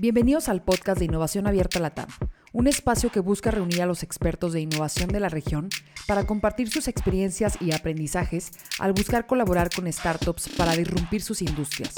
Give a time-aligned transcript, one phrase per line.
[0.00, 2.08] Bienvenidos al podcast de Innovación Abierta Latam,
[2.54, 5.68] un espacio que busca reunir a los expertos de innovación de la región
[6.06, 11.92] para compartir sus experiencias y aprendizajes al buscar colaborar con startups para disrumpir sus industrias.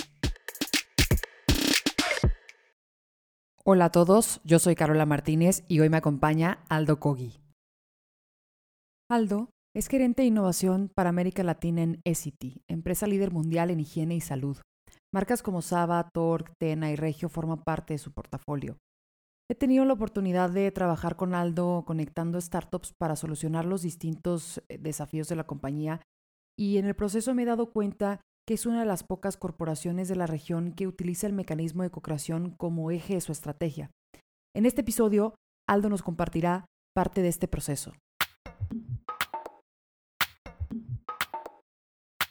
[3.62, 7.38] Hola a todos, yo soy Carola Martínez y hoy me acompaña Aldo Kogi.
[9.08, 14.16] Aldo es gerente de innovación para América Latina en Essity, empresa líder mundial en higiene
[14.16, 14.56] y salud.
[15.14, 18.78] Marcas como Saba, Torque, Tena y Regio forman parte de su portafolio.
[19.50, 24.78] He tenido la oportunidad de trabajar con Aldo conectando startups para solucionar los distintos eh,
[24.78, 26.00] desafíos de la compañía
[26.58, 30.08] y en el proceso me he dado cuenta que es una de las pocas corporaciones
[30.08, 33.90] de la región que utiliza el mecanismo de co-creación como eje de su estrategia.
[34.56, 35.34] En este episodio,
[35.68, 37.92] Aldo nos compartirá parte de este proceso.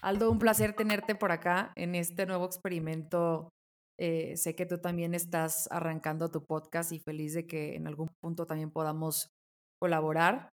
[0.03, 3.49] Aldo, un placer tenerte por acá en este nuevo experimento.
[3.99, 8.09] Eh, sé que tú también estás arrancando tu podcast y feliz de que en algún
[8.19, 9.29] punto también podamos
[9.79, 10.49] colaborar.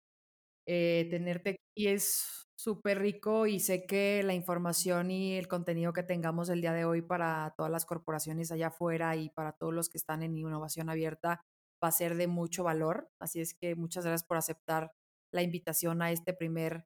[0.69, 6.05] Eh, tenerte aquí es súper rico y sé que la información y el contenido que
[6.05, 9.89] tengamos el día de hoy para todas las corporaciones allá afuera y para todos los
[9.89, 11.41] que están en innovación abierta
[11.83, 13.09] va a ser de mucho valor.
[13.21, 14.93] Así es que muchas gracias por aceptar
[15.33, 16.85] la invitación a este primer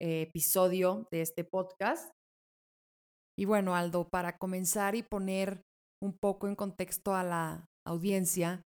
[0.00, 2.10] episodio de este podcast.
[3.38, 5.62] Y bueno, Aldo, para comenzar y poner
[6.02, 8.62] un poco en contexto a la audiencia,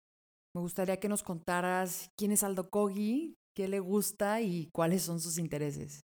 [0.54, 5.20] me gustaría que nos contaras quién es Aldo Kogi, qué le gusta y cuáles son
[5.20, 6.03] sus intereses.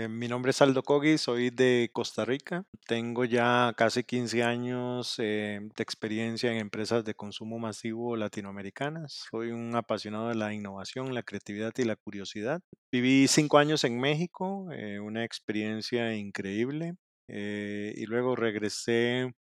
[0.00, 2.64] Eh, mi nombre es Aldo Kogi, soy de Costa Rica.
[2.86, 9.24] Tengo ya casi 15 años eh, de experiencia en empresas de consumo masivo latinoamericanas.
[9.28, 12.60] Soy un apasionado de la innovación, la creatividad y la curiosidad.
[12.92, 16.94] Viví cinco años en México, eh, una experiencia increíble.
[17.30, 19.34] y luego regresé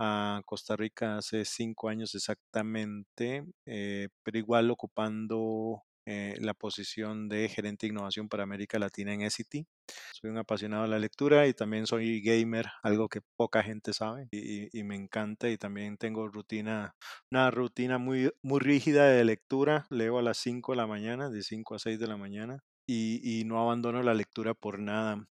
[0.00, 7.86] a Costa Rica hace cinco años exactamente, pero igual ocupando eh, la posición de gerente
[7.86, 9.66] de innovación para América Latina en SCT.
[10.12, 14.28] Soy un apasionado de la lectura y también soy gamer, algo que poca gente sabe
[14.30, 16.94] y, me encanta y también tengo rutina,
[17.30, 19.86] una rutina muy, muy rígida de lectura.
[19.90, 23.40] Leo a las 5 de la mañana, de 5 a 6 de la mañana y,
[23.40, 25.26] y no abandono la lectura por nada.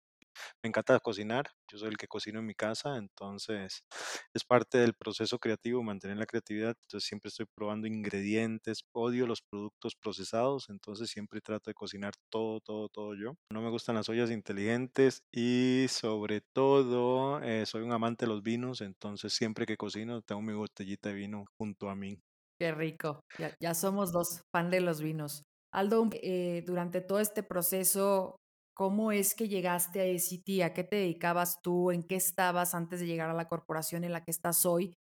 [0.62, 3.84] Me encanta cocinar, yo soy el que cocino en mi casa, entonces
[4.34, 9.42] es parte del proceso creativo mantener la creatividad, entonces siempre estoy probando ingredientes, odio los
[9.42, 13.36] productos procesados, entonces siempre trato de cocinar todo, todo, todo yo.
[13.52, 18.44] No me gustan las ollas inteligentes y sobre todo eh, soy un amante de los
[18.44, 22.20] vinos, entonces siempre que cocino tengo mi botellita de vino junto a mí.
[22.60, 23.22] Qué rico,
[23.60, 25.44] ya, somos dos fan de los vinos.
[25.72, 28.38] Aldo, eh, durante todo este proceso,
[28.76, 30.64] ¿Cómo es que llegaste a ECT?
[30.64, 31.92] ¿A qué te dedicabas tú?
[31.92, 34.98] ¿En qué estabas antes de llegar a la corporación en la que estás hoy?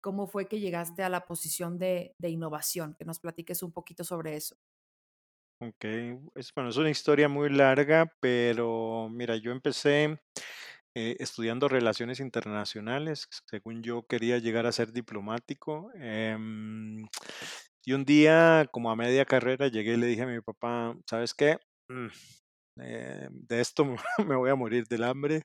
[0.00, 2.94] ¿Cómo fue que llegaste a la posición de, innovación?
[2.96, 4.56] Que nos platiques un poquito sobre eso.
[5.60, 5.84] Ok,
[6.34, 10.20] es, bueno, es una historia muy larga, pero mira, yo empecé
[10.94, 13.26] eh, estudiando relaciones internacionales.
[13.46, 15.90] Según yo quería llegar a ser diplomático.
[15.94, 17.04] Em,
[17.84, 21.34] y un día, como a media carrera, llegué y le dije a mi papá, ¿sabes
[21.34, 21.58] qué?
[21.88, 22.08] Mm,
[22.80, 23.84] eh, de esto
[24.26, 25.42] me voy a morir del hambre,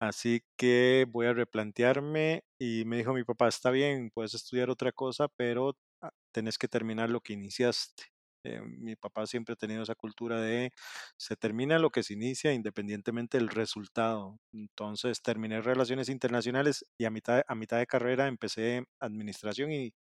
[0.00, 2.44] así que voy a replantearme.
[2.58, 6.68] Y me dijo mi papá, está bien, puedes estudiar otra cosa, pero ah, tenés que
[6.68, 8.04] terminar lo que iniciaste.
[8.44, 10.72] Eh, mi papá siempre ha tenido esa cultura de
[11.16, 14.38] se termina lo que se inicia independientemente del resultado.
[14.52, 19.92] Entonces terminé relaciones internacionales y a mitad, a mitad de carrera empecé administración y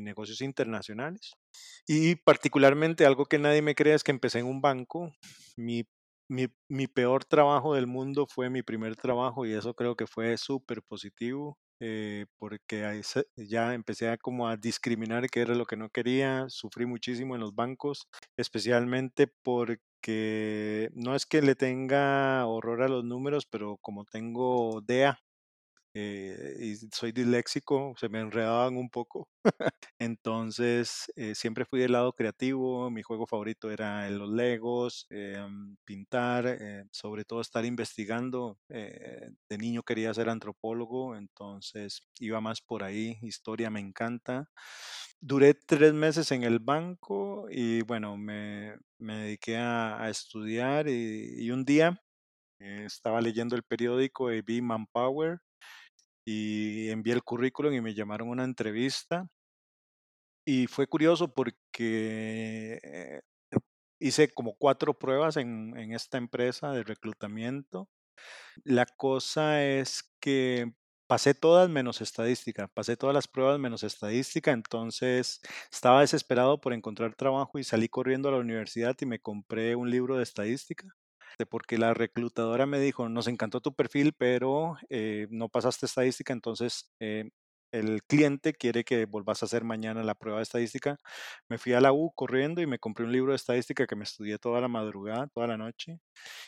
[0.00, 1.32] negocios internacionales.
[1.86, 5.12] Y particularmente algo que nadie me crea es que empecé en un banco.
[5.56, 5.84] Mi,
[6.88, 11.58] peor trabajo del mundo fue mi primer trabajo y eso creo que fue súper positivo.
[11.84, 13.02] Eh, porque
[13.36, 17.40] ya empecé a como a discriminar qué era lo que no quería, sufrí muchísimo en
[17.40, 24.04] los bancos, especialmente porque no es que le tenga horror a los números, pero como
[24.04, 25.18] tengo DEA,
[25.94, 29.28] eh, y soy disléxico, se me enredaban un poco.
[29.98, 36.46] Entonces, eh, siempre fui del lado creativo, mi juego favorito era los Legos, em, pintar,
[36.46, 38.58] eh, sobre todo estar investigando.
[38.68, 44.48] de niño quería ser antropólogo, entonces iba más por ahí, historia me encanta.
[45.20, 51.50] Duré tres meses en el banco y bueno, me, me dediqué a, estudiar y, y,
[51.50, 52.00] un día
[52.58, 55.40] estaba leyendo el periódico y vi Manpower
[56.24, 59.28] y envié el currículum y me llamaron a una entrevista.
[60.44, 63.20] Y fue curioso porque eh,
[64.00, 67.88] hice como cuatro pruebas en, esta empresa de reclutamiento.
[68.64, 70.72] La cosa es que
[71.08, 75.40] pasé todas menos estadística, pasé todas las pruebas menos estadística, entonces
[75.72, 79.90] estaba desesperado por encontrar trabajo y salí corriendo a la universidad y me compré un
[79.90, 80.86] libro de estadística
[81.50, 86.92] porque la reclutadora me dijo, nos encantó tu perfil, pero eh, no pasaste estadística, entonces
[87.00, 87.30] eh,
[87.72, 90.98] el cliente quiere que volvás a hacer mañana la prueba de estadística.
[91.48, 94.04] Me fui a la U corriendo y me compré un libro de estadística que me
[94.04, 95.98] estudié toda la madrugada, toda la noche.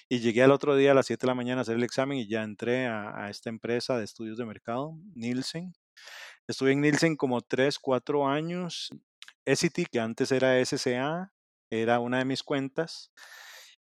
[0.08, 2.18] Y llegué al otro día a las 7 de la mañana a hacer el examen
[2.18, 5.72] y ya entré a, a esta empresa de estudios de mercado, Nielsen.
[6.46, 8.90] Estuve en Nielsen como 3, 4 años.
[9.46, 11.32] Essity, que antes era SCA,
[11.70, 13.12] era una de mis cuentas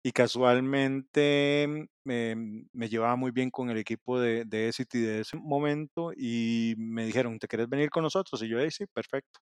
[0.06, 2.36] y casualmente me,
[2.74, 7.38] me, llevaba muy bien con el equipo de, de de ese momento y me dijeron,
[7.38, 8.42] ¿te quieres venir con nosotros?
[8.42, 9.40] Y yo, hey, sí, perfecto.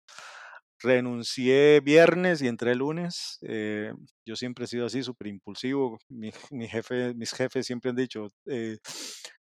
[0.79, 3.39] Renuncié viernes y entré lunes.
[3.41, 3.91] Eh,
[4.23, 5.97] yo siempre he sido así, súper impulsivo.
[6.51, 8.77] Mi, jefe, mis jefes siempre han dicho, eh,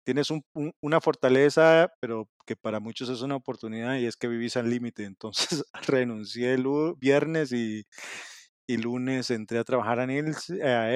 [0.03, 0.43] tienes un,
[0.81, 5.03] una fortaleza, pero que para muchos es una oportunidad y es que vivís al límite.
[5.05, 6.65] Entonces renuncié el
[6.97, 7.85] viernes y
[8.67, 10.89] y lunes entré a trabajar a, Nils, a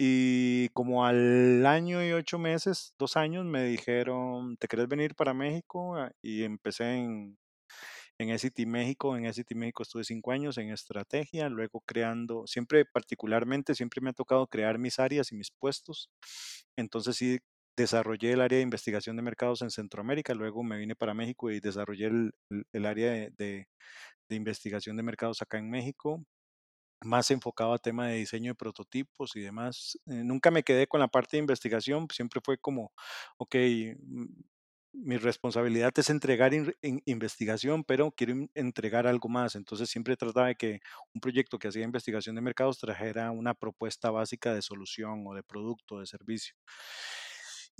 [0.00, 5.34] y como al año y ocho meses, dos años, me dijeron, ¿te querés venir para
[5.34, 5.96] México?
[5.96, 7.36] Ah, y empecé en,
[8.18, 9.16] en Essity México.
[9.16, 14.12] En Essity México estuve cinco años en estrategia, luego creando, siempre particularmente, siempre me ha
[14.12, 16.10] tocado crear mis áreas y mis puestos.
[16.76, 17.40] Entonces sí,
[17.78, 21.60] desarrollé el área de investigación de mercados en Centroamérica, luego me vine para México y
[21.60, 22.32] desarrollé el,
[22.72, 23.68] el área de, de,
[24.28, 26.24] de investigación de mercados acá en México,
[27.02, 29.98] más enfocado a tema de diseño de prototipos y demás.
[30.06, 32.92] Eh, nunca me quedé con la parte de investigación, siempre fue como,
[33.38, 33.54] ok,
[33.98, 34.26] mm,
[34.92, 36.52] mi responsabilidad es entregar
[37.04, 39.54] investigación, pero quiero entregar algo más.
[39.54, 40.80] Entonces siempre trataba de que
[41.14, 45.42] un proyecto que hacía investigación de mercados trajera una propuesta básica de solución o de
[45.44, 46.54] producto, de servicio.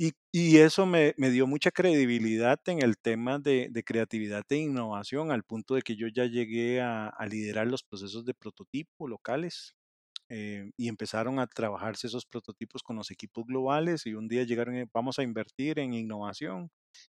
[0.00, 5.74] Y, eso me, dio mucha credibilidad en el tema de, creatividad e innovación, al punto
[5.74, 9.74] de que yo ya llegué a, liderar los procesos de prototipo locales.
[10.30, 14.76] Eh, y empezaron a trabajarse esos prototipos con los equipos globales y un día llegaron,
[14.76, 16.70] y, vamos a invertir en innovación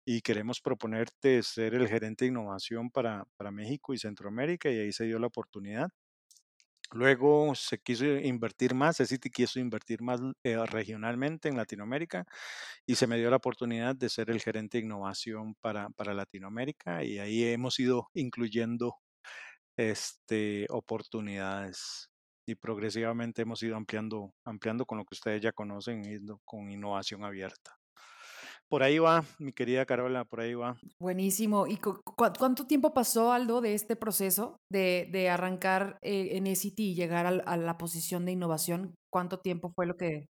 [0.05, 4.91] y queremos proponerte ser el gerente de innovación para, para México y Centroamérica y ahí
[4.93, 5.89] se dio la oportunidad.
[6.93, 12.25] Luego se quiso invertir más, City quiso invertir más eh, regionalmente en Latinoamérica
[12.85, 17.03] y se me dio la oportunidad de ser el gerente de innovación para, para Latinoamérica
[17.03, 18.95] y ahí hemos ido incluyendo
[19.77, 22.09] este, oportunidades
[22.45, 26.03] y progresivamente hemos ido ampliando, ampliando con lo que ustedes ya conocen,
[26.45, 27.82] con innovación abierta.
[28.69, 30.77] Por ahí va, mi querida Carola, por ahí va.
[30.99, 31.67] Buenísimo.
[31.67, 36.95] ¿Y cuánto tiempo pasó, Aldo, de este proceso de, de arrancar eh, en ECT y
[36.95, 38.95] llegar a, la posición de innovación?
[39.11, 40.27] ¿Cuánto tiempo fue lo que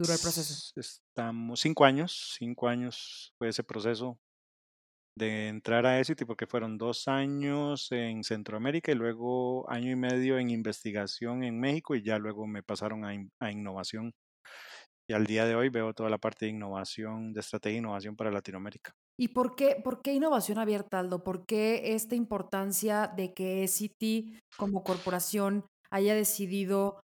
[0.00, 0.72] duró el proceso?
[0.76, 4.18] Estamos cinco años, cinco años fue ese proceso
[5.16, 10.38] de entrar a ECT porque fueron dos años en Centroamérica y luego año y medio
[10.38, 14.12] en investigación en México y ya luego me pasaron a, a innovación
[15.08, 18.16] y al día de hoy veo toda la parte de innovación, de estrategia e innovación
[18.16, 18.92] para Latinoamérica.
[19.18, 21.22] ¿Y por qué, por qué innovación abierta, Aldo?
[21.22, 27.00] ¿Por qué esta importancia de que City como corporación haya decidido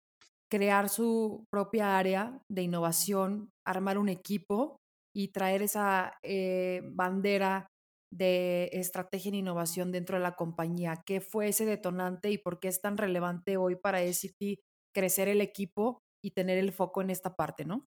[0.51, 4.77] crear su propia área de innovación, armar un equipo
[5.15, 7.67] y traer esa eh, bandera
[8.13, 11.01] de estrategia e innovación dentro de la compañía?
[11.05, 14.59] ¿Qué fue ese detonante y por qué es tan relevante hoy para City
[14.93, 17.85] crecer el equipo y tener el foco en esta parte, ¿no?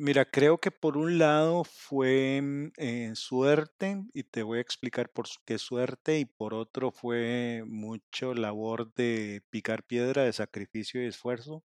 [0.00, 5.10] Mira, creo que por un lado fue mm, eh, suerte y te voy a explicar
[5.10, 11.06] por qué suerte y por otro fue mucho labor de picar piedra, de sacrificio y
[11.08, 11.64] esfuerzo.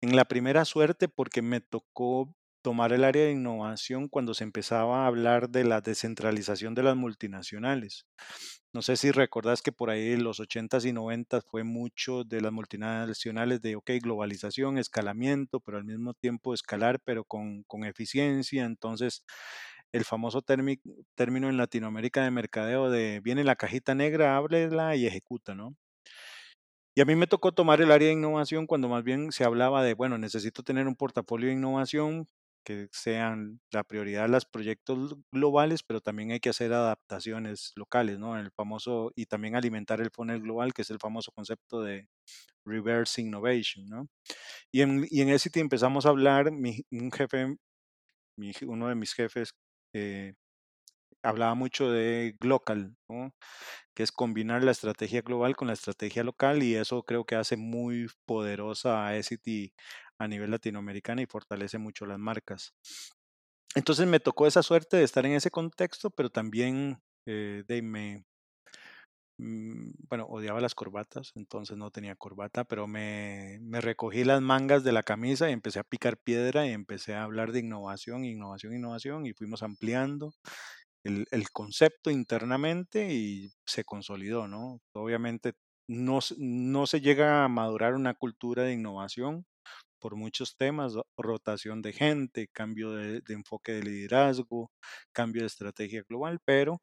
[0.00, 5.04] En la primera suerte porque me tocó tomar el área de innovación cuando se empezaba
[5.04, 8.06] a hablar de la descentralización de las multinacionales.
[8.72, 12.40] No sé si recordás que por ahí en los 80s y 90s fue mucho de
[12.40, 18.64] las multinacionales de, ok, globalización, escalamiento, pero al mismo tiempo escalar, pero con, con eficiencia.
[18.64, 19.24] Entonces,
[19.92, 25.54] el famoso término en Latinoamérica de mercadeo de viene la cajita negra, ábrela y ejecuta,
[25.54, 25.76] ¿no?
[26.96, 29.82] Y a mí me tocó tomar el área de innovación cuando más bien se hablaba
[29.82, 32.28] de, bueno, necesito tener un portafolio de innovación
[32.64, 38.38] que sean la prioridad los proyectos globales, pero también hay que hacer adaptaciones locales, ¿no?
[38.38, 42.08] El famoso, y también alimentar el funnel global, que es el famoso concepto de
[42.64, 44.08] reverse innovation, ¿no?
[44.72, 47.56] Y en, y en empezamos a hablar, mi, un jefe,
[48.36, 49.54] mi, uno de mis jefes,
[49.94, 50.34] eh,
[51.22, 53.32] hablaba mucho de global, ¿no?
[53.94, 57.56] que es combinar la estrategia global con la estrategia local y eso creo que hace
[57.56, 59.74] muy poderosa a SCT
[60.18, 62.74] a nivel latinoamericano y fortalece mucho las marcas.
[63.74, 68.24] entonces me tocó esa suerte de estar en ese contexto, pero también eh, de me,
[69.38, 74.84] mm, bueno, odiaba las corbatas, entonces no tenía corbata, pero me, me recogí las mangas
[74.84, 78.74] de la camisa y empecé a picar piedra y empecé a hablar de innovación, innovación,
[78.74, 80.34] innovación y fuimos ampliando
[81.04, 84.80] el, el concepto internamente y se consolidó, ¿no?
[84.94, 85.54] Obviamente
[85.88, 89.44] no, no se llega a madurar una cultura de innovación
[90.04, 94.70] por muchos temas, ro- rotación de gente, cambio de, enfoque de liderazgo,
[95.12, 96.82] cambio de estrategia global, pero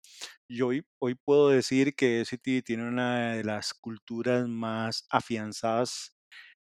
[0.50, 6.18] yo hoy, puedo decir que SCT tiene una de las culturas más afianzadas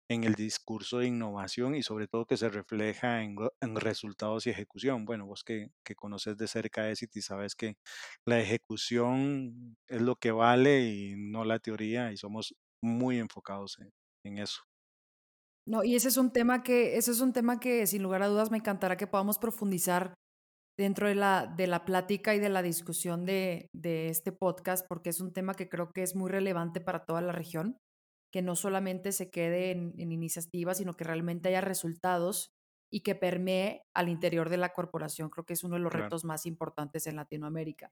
[0.08, 3.36] en el discurso de innovación y sobre todo que se refleja en,
[3.74, 5.04] resultados y ejecución.
[5.04, 7.76] Bueno, vos que, que conoces de cerca SCT sabes que
[8.24, 13.90] la ejecución es lo que vale y no la teoría y somos muy enfocados en
[14.24, 14.62] en eso.
[15.68, 18.28] No, y ese es un tema que, ese es un tema que sin lugar a
[18.28, 20.14] dudas me encantará que podamos profundizar
[20.78, 25.10] dentro de la, de la plática y de la discusión de, de este podcast, porque
[25.10, 27.78] es un tema que creo que es muy relevante para toda la región,
[28.32, 32.50] que no solamente se quede en, en iniciativas, sino que realmente haya resultados
[32.92, 35.30] y que permee al interior de la corporación.
[35.30, 36.04] Creo que es uno de los Claro.
[36.04, 37.90] retos más importantes en Latinoamérica.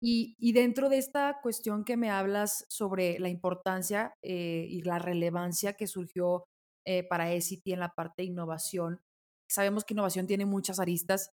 [0.00, 4.98] Y, y dentro de esta cuestión que me hablas sobre la importancia eh, y la
[4.98, 6.44] relevancia que surgió
[6.86, 9.00] eh, para ECIT en la parte de innovación,
[9.48, 11.30] sabemos que innovación tiene muchas aristas,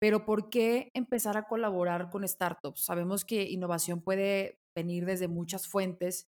[0.00, 2.84] pero ¿por qué empezar a colaborar con startups?
[2.84, 6.26] Sabemos que innovación puede venir desde muchas fuentes,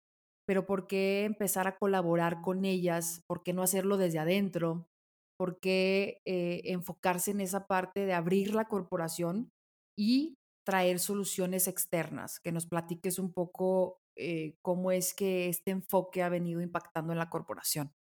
[0.47, 3.23] pero ¿por qué empezar a colaborar con ellas?
[3.27, 4.89] ¿Por qué no hacerlo desde adentro?
[5.39, 9.51] ¿Por qué eh, enfocarse en esa parte de abrir la corporación
[9.97, 10.35] y
[10.67, 12.41] traer soluciones externas?
[12.41, 17.19] Que nos platiques un poco eh, cómo es que este enfoque ha venido impactando en
[17.19, 17.93] la corporación.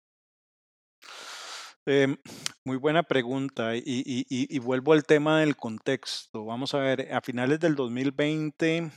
[1.86, 2.16] Em,
[2.64, 6.44] muy buena pregunta y, y- y- y vuelvo al tema del contexto.
[6.44, 8.90] Vamos a ver, a finales del 2020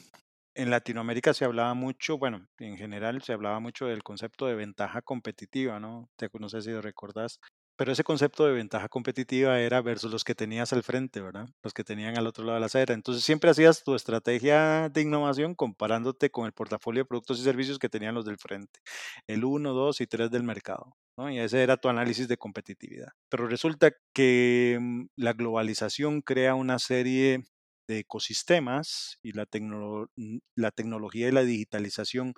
[0.56, 5.02] en Latinoamérica se hablaba mucho, bueno, en general se hablaba mucho del concepto de ventaja
[5.02, 6.10] competitiva, ¿no?
[6.16, 7.40] Te, no sé si lo recordás,
[7.76, 11.48] pero ese concepto de ventaja competitiva era versus los que tenías al frente, ¿verdad?
[11.64, 12.94] Los que tenían al otro lado de la acera.
[12.94, 17.80] Entonces siempre hacías tu estrategia de innovación comparándote con el portafolio de productos y servicios
[17.80, 18.80] que tenían los del frente,
[19.28, 20.96] el uno, 2 y 3 del mercado.
[21.18, 21.30] ¿No?
[21.30, 23.10] Y ese era tu análisis de competitividad.
[23.30, 27.44] Pero resulta que mm, la globalización crea una serie
[27.88, 32.34] de ecosistemas y la, tecno- n- la tecnología y la digitalización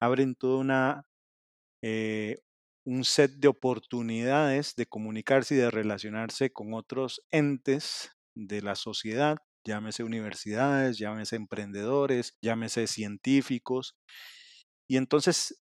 [0.00, 1.02] abren toda una,
[1.82, 2.38] eh,
[2.84, 9.38] un set de oportunidades de comunicarse y de relacionarse con otros entes de la sociedad,
[9.64, 13.96] llámese universidades, llámese emprendedores, llámese científicos.
[14.88, 15.60] Y entonces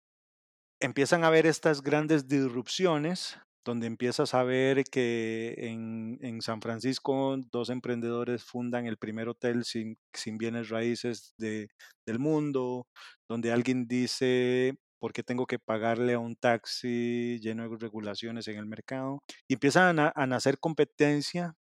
[0.86, 7.36] empiezan a haber estas grandes disrupciones donde empiezas a ver que en, en San Francisco
[7.52, 11.70] dos emprendedores fundan el primer hotel sin, sin bienes raíces de,
[12.06, 12.88] del mundo,
[13.28, 18.58] donde alguien dice, ¿por qué tengo que pagarle a un taxi lleno de regulaciones en
[18.58, 19.24] el mercado?
[19.48, 21.56] Y empiezan a, a nacer competencia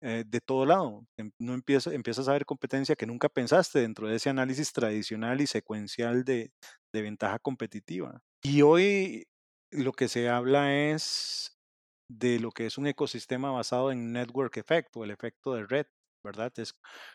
[0.00, 1.06] eh, de todo lado.
[1.16, 5.40] Em- No empieza, empiezas a ver competencia que nunca pensaste dentro de ese análisis tradicional
[5.40, 6.52] y secuencial de,
[6.92, 8.22] de ventaja competitiva.
[8.42, 9.28] Y hoy
[9.70, 11.56] lo que se habla es
[12.08, 15.86] de lo que es un ecosistema basado en network effect o el efecto de red,
[16.24, 16.52] ¿verdad?
[16.58, 16.74] Es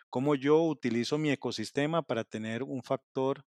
[0.10, 3.44] cómo yo utilizo mi ecosistema para tener un factor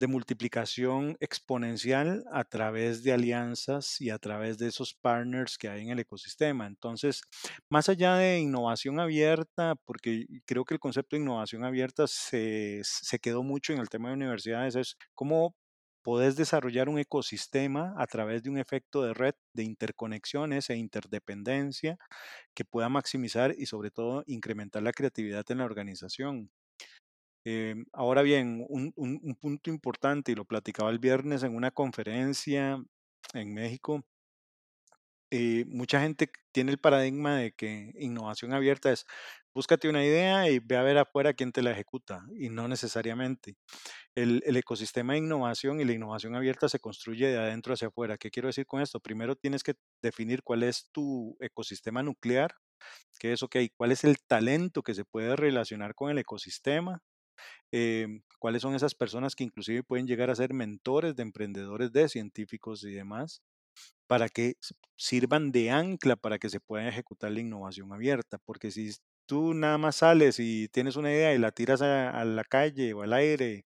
[0.00, 5.82] de multiplicación exponencial a través de alianzas y a través de esos partners que hay
[5.82, 6.66] en el ecosistema.
[6.66, 7.22] Entonces,
[7.70, 13.18] más allá de innovación abierta, porque creo que el concepto de innovación abierta se, se
[13.18, 15.54] quedó mucho en el tema de universidades, es cómo
[16.02, 21.98] podés desarrollar un ecosistema a través de un efecto de red de interconexiones e interdependencia
[22.54, 26.50] que pueda maximizar y sobre todo incrementar la creatividad en la organización.
[27.44, 32.82] Em, ahora bien, un punto importante, y lo platicaba el viernes en una conferencia
[33.34, 34.04] en México,
[35.30, 39.06] eh, mucha gente tiene el paradigma de que innovación abierta es
[39.54, 43.56] búscate una idea y ve a ver afuera quién te la ejecuta, y no necesariamente.
[44.14, 48.18] El, el ecosistema de innovación y la innovación abierta se construye de adentro hacia afuera.
[48.18, 49.00] ¿Qué quiero decir con esto?
[49.00, 52.54] Primero tienes que definir cuál es tu ecosistema nuclear,
[53.18, 57.02] que es, ok, cuál es el talento que se puede relacionar con el ecosistema
[57.72, 62.08] em, cuáles son esas personas que inclusive pueden llegar a ser mentores de emprendedores, de
[62.08, 63.42] científicos y demás,
[64.06, 64.54] para que
[64.96, 68.38] sirvan de ancla para que se pueda ejecutar la innovación abierta.
[68.44, 68.90] Porque si
[69.26, 72.92] tú nada más sales y tienes una idea y la tiras a, a la calle
[72.94, 73.64] o al aire,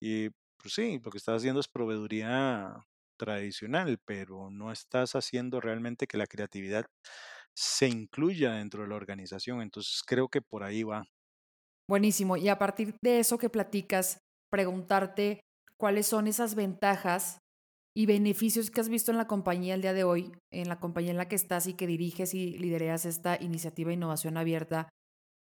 [0.00, 6.06] y pues sí, lo que estás haciendo es proveeduría tradicional, pero no estás haciendo realmente
[6.06, 6.86] que la creatividad
[7.54, 9.62] se incluya dentro de la organización.
[9.62, 11.06] Entonces creo que por ahí va.
[11.88, 12.36] Buenísimo.
[12.36, 14.18] Y a partir de eso que platicas,
[14.50, 15.40] preguntarte
[15.76, 17.38] cuáles son esas ventajas
[17.96, 21.12] y beneficios que has visto en la compañía el día de hoy, en la compañía
[21.12, 24.88] en la que estás y que diriges y lideras esta iniciativa de innovación abierta.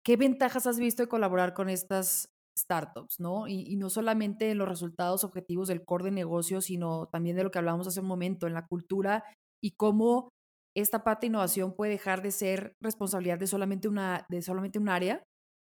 [0.03, 3.47] ¿Qué ventajas has visto de colaborar con estas startups, no?
[3.47, 7.43] Y, y no solamente en los resultados objetivos del core de negocio, sino también de
[7.43, 9.23] lo que hablábamos hace un momento, en la cultura
[9.61, 10.29] y cómo
[10.75, 14.89] esta parte de innovación puede dejar de ser responsabilidad de solamente, una, de solamente un
[14.89, 15.23] área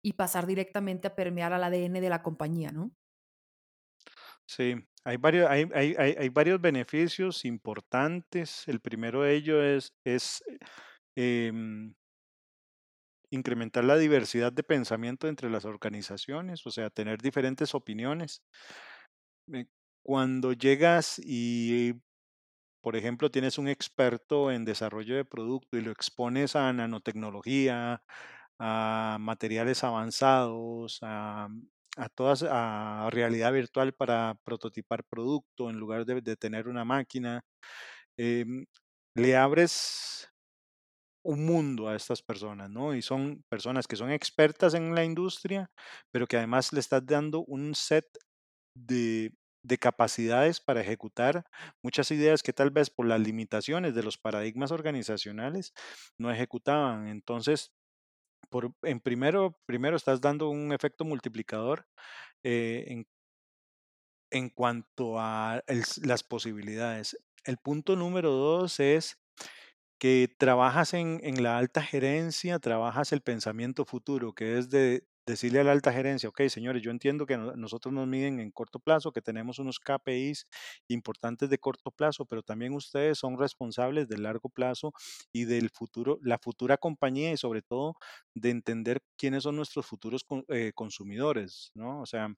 [0.03, 2.91] y pasar directamente a permear al ADN de la compañía, ¿no?
[4.51, 8.67] Sí, hay varios, hay, hay, hay, varios beneficios importantes.
[8.67, 10.43] El primero de ellos es, es
[11.15, 11.93] em,
[13.31, 18.41] incrementar la diversidad de pensamiento entre las organizaciones, o sea, tener diferentes opiniones.
[19.53, 19.65] Eh,
[20.03, 21.93] Cuando llegas y,
[22.81, 28.03] por ejemplo, tienes un experto en desarrollo de producto y lo expones a nanotecnología,
[28.59, 31.49] a materiales avanzados, a,
[31.97, 37.41] a todas, a realidad virtual para prototipar producto en lugar de, de tener una máquina,
[38.17, 38.65] em,
[39.15, 40.29] le abres
[41.23, 42.95] un mundo a estas personas, ¿no?
[42.95, 45.69] Y son personas que son expertas en la industria,
[46.11, 48.05] pero que además le estás dando un set
[48.75, 49.33] de,
[49.63, 51.45] de capacidades para ejecutar
[51.83, 55.73] muchas ideas que tal vez por las limitaciones de los paradigmas organizacionales
[56.17, 57.07] no ejecutaban.
[57.07, 57.71] Entonces,
[58.83, 61.85] en primero, primero estás dando un efecto multiplicador
[62.43, 63.07] eh, en,
[64.31, 65.63] en cuanto a
[66.03, 67.17] las posibilidades.
[67.43, 69.17] El punto número dos es
[69.99, 75.59] que trabajas en, en la alta gerencia, trabajas el pensamiento futuro, que es de decirle
[75.61, 78.79] a la alta gerencia, ok, señores, yo entiendo que no- nosotros nos miden en corto
[78.79, 80.47] plazo, que tenemos unos KPIs
[80.89, 84.93] importantes de corto plazo, pero también ustedes son responsables del largo plazo
[85.31, 87.95] y del futuro, la futura compañía y sobre todo
[88.35, 92.01] de entender quiénes son nuestros futuros eh, consumidores, ¿no?
[92.01, 92.29] O sea,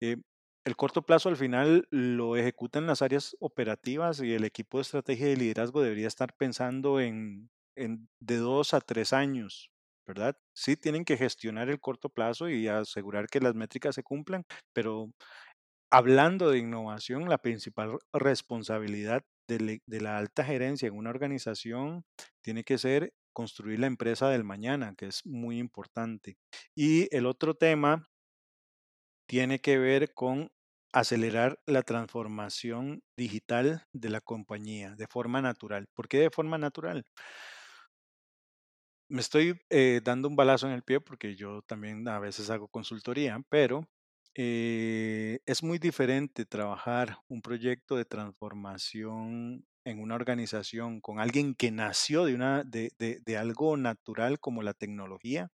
[0.00, 0.16] eh,
[0.64, 5.30] el corto plazo al final lo ejecutan las áreas operativas y el equipo de estrategia
[5.30, 9.70] y liderazgo debería estar pensando en, en de dos a tres años,
[10.08, 10.36] ¿verdad?
[10.54, 14.44] Sí tienen que gestionar el corto plazo y asegurar que las métricas se cumplan,
[14.74, 15.12] pero
[15.90, 22.04] hablando de innovación, la principal responsabilidad le- de la alta gerencia en una organización
[22.42, 26.36] tiene que ser construir la empresa del mañana, que es muy importante.
[26.74, 28.08] Y el otro tema
[29.26, 30.50] tiene que ver con
[30.92, 35.86] acelerar la transformación digital de la compañía de forma natural.
[35.94, 37.04] ¿Por qué de forma natural?
[39.10, 42.68] Me estoy eh, dando un balazo en el pie porque yo también a veces hago
[42.68, 43.88] consultoría, pero
[44.34, 51.70] eh, es muy diferente trabajar un proyecto de transformación en una organización con alguien que
[51.70, 55.48] nació de, una, de, de de algo natural como la tecnología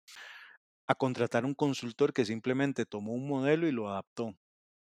[0.87, 4.35] a contratar un consultor que simplemente tomó un modelo y lo adaptó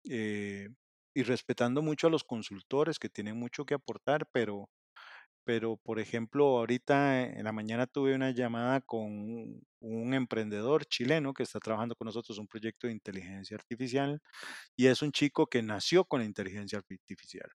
[0.09, 0.69] eh,
[1.15, 4.69] y respetando mucho a los consultores que tienen mucho que aportar, pero,
[5.43, 11.43] pero por ejemplo, ahorita en la mañana tuve una llamada con un, emprendedor chileno que
[11.43, 14.21] está trabajando con nosotros un proyecto de inteligencia artificial
[14.75, 17.49] y es un chico que nació con inteligencia artificial.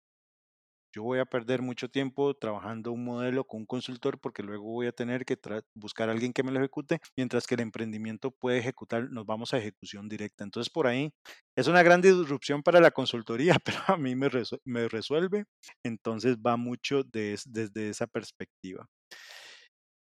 [0.94, 4.86] Yo voy a perder mucho tiempo trabajando un modelo con un consultor porque luego voy
[4.88, 5.36] a tener que
[5.74, 9.54] buscar a alguien que me lo ejecute, mientras que el emprendimiento puede ejecutar, nos vamos
[9.54, 10.44] a ejecución directa.
[10.44, 11.12] Entonces, por ahí
[11.56, 15.46] es una gran disrupción para la consultoría, pero a mí me, resue- me resuelve.
[15.84, 18.88] Entonces, va mucho des- desde esa perspectiva.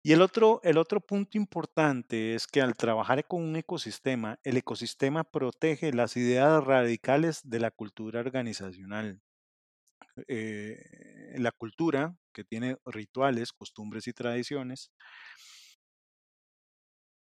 [0.04, 4.58] Y el otro, el otro punto importante es que al trabajar con un ecosistema, el
[4.58, 9.22] ecosistema protege las ideas radicales de la cultura organizacional
[10.28, 10.78] eh,
[11.38, 14.92] la cultura, que tiene rituales, costumbres y tradiciones,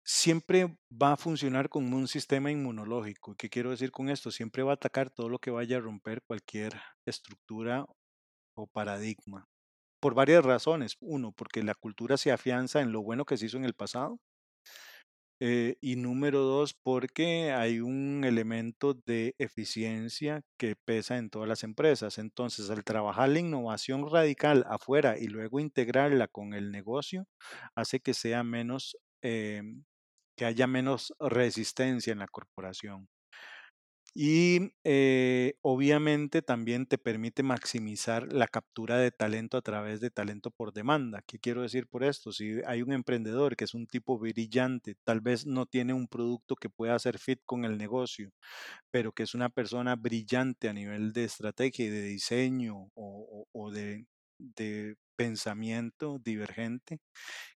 [0.03, 3.35] siempre va a funcionar como un sistema inmunológico.
[3.35, 4.31] ¿Qué quiero decir con esto?
[4.31, 6.73] Siempre va a atacar todo lo que vaya a romper cualquier
[7.05, 7.85] estructura
[8.55, 9.47] o paradigma.
[10.01, 10.97] Por varias razones.
[11.01, 14.19] Uno, porque la cultura se afianza en lo bueno que se hizo en el pasado.
[15.39, 21.63] Eh, y número dos, porque hay un elemento de eficiencia que pesa en todas las
[21.63, 22.17] empresas.
[22.17, 27.25] Entonces, al trabajar la innovación radical afuera y luego integrarla con el negocio,
[27.75, 29.83] hace que sea menos, em,
[30.37, 33.09] que haya menos resistencia en la corporación.
[34.15, 40.51] Y eh, obviamente también te permite maximizar la captura de talento a través de talento
[40.51, 41.23] por demanda.
[41.25, 42.31] ¿Qué quiero decir por esto?
[42.31, 46.55] Si hay un emprendedor que es un tipo brillante, tal vez no tiene un producto
[46.55, 48.29] que pueda hacer fit con el negocio,
[48.91, 54.05] pero que es una persona brillante a nivel de estrategia y de diseño o, de,
[54.39, 56.99] de pensamiento divergente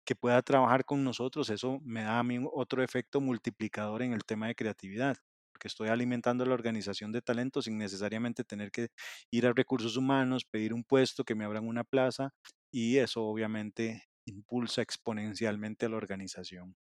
[0.06, 4.24] que pueda trabajar con nosotros, eso me da a mí otro efecto multiplicador en el
[4.26, 5.18] tema de creatividad,
[5.56, 8.90] porque estoy alimentando la organización de talento sin necesariamente tener que
[9.32, 12.32] ir a recursos humanos, pedir un puesto, que me abran una plaza,
[12.74, 16.76] y eso obviamente impulsa exponencialmente a la organización.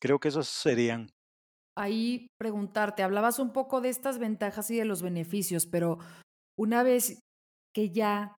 [0.00, 1.10] Creo que esos serían.
[1.76, 5.98] Ahí preguntarte, hablabas un poco de estas ventajas y de los beneficios, pero
[6.58, 7.20] una vez
[7.74, 8.36] que ya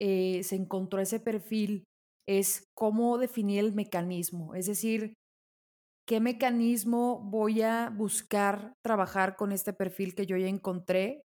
[0.00, 1.84] eh, se encontró ese perfil,
[2.26, 5.12] es cómo definir el mecanismo, es decir,
[6.06, 11.22] qué mecanismo voy a buscar trabajar con este perfil que yo ya encontré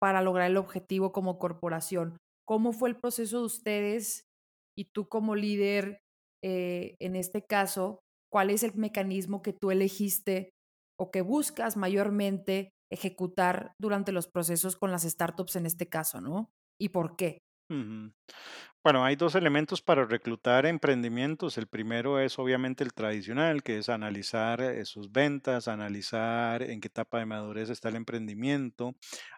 [0.00, 2.16] para lograr el objetivo como corporación.
[2.46, 4.24] ¿Cómo fue el proceso de ustedes
[4.76, 6.00] y tú como líder,
[6.42, 10.50] eh, en este caso, cuál es el mecanismo que tú elegiste
[10.98, 16.50] o que buscas mayormente ejecutar durante los procesos con las startups en este caso, ¿no?
[16.78, 17.38] ¿Y por qué?
[18.82, 21.58] Bueno, hay dos elementos para reclutar emprendimientos.
[21.58, 26.88] El primero es obviamente el tradicional, que es analizar eh, sus ventas, analizar en qué
[26.88, 28.94] etapa de madurez está el emprendimiento,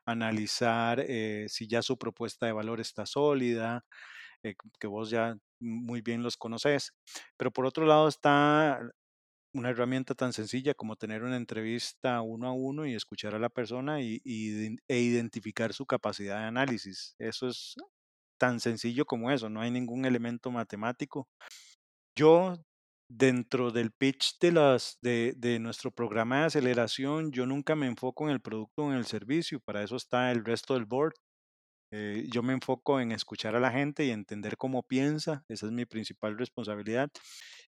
[0.06, 3.84] analizar eh, si ya su propuesta de valor está sólida,
[4.44, 6.94] eh, que vos ya muy bien los conoces.
[7.36, 8.80] Pero por otro lado está
[9.54, 13.50] una herramienta tan sencilla como tener una entrevista uno a uno y escuchar a la
[13.50, 17.14] persona y, y- e identificar su capacidad de análisis.
[17.18, 17.76] Eso es
[18.42, 21.28] tan sencillo como eso, no hay ningún elemento matemático.
[22.18, 22.56] Yo,
[23.08, 28.24] dentro del pitch de las de de nuestro programa de aceleración, yo nunca me enfoco
[28.26, 31.14] en el producto o en el servicio, para eso está el resto del board.
[31.92, 35.72] Eh, yo me enfoco en escuchar a la gente y entender cómo piensa, esa es
[35.72, 37.10] mi principal responsabilidad.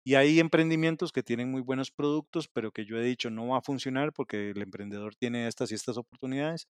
[0.05, 3.59] Y hay emprendimientos que tienen muy buenos productos, pero que yo he dicho no va
[3.59, 6.69] a funcionar porque el emprendedor tiene estas y estas oportunidades.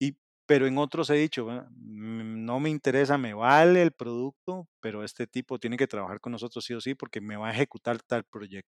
[0.00, 0.16] Y,
[0.50, 5.04] pero en otros he dicho, "Bueno, mm, no me interesa, me vale el producto, pero
[5.04, 8.02] este tipo tiene que trabajar con nosotros sí o sí porque me va a ejecutar
[8.02, 8.72] tal proyecto.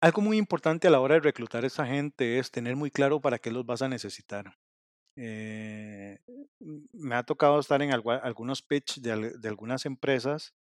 [0.00, 3.20] Algo muy importante a la hora de reclutar a esa gente es tener muy claro
[3.20, 4.54] para qué los vas a necesitar.
[5.16, 6.18] Eh,
[6.92, 10.54] me ha tocado estar en algua- algunos pitch de, al- de algunas empresas.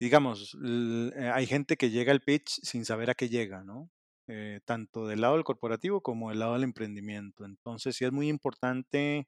[0.00, 3.90] Digamos, eh, hay gente que llega al pitch sin saber a qué llega, ¿no?
[4.28, 7.44] Eh, tanto del lado del corporativo como del lado del emprendimiento.
[7.44, 9.26] Entonces, sí es muy importante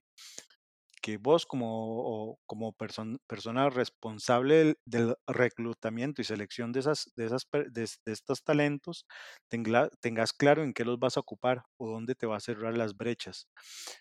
[1.03, 7.27] que vos como, como person- persona responsable del, del reclutamiento y selección de, esas, de,
[7.27, 9.05] esas, de, de estos talentos,
[9.51, 12.77] tengla- tengas claro en qué los vas a ocupar o dónde te va a cerrar
[12.79, 13.49] las brechas.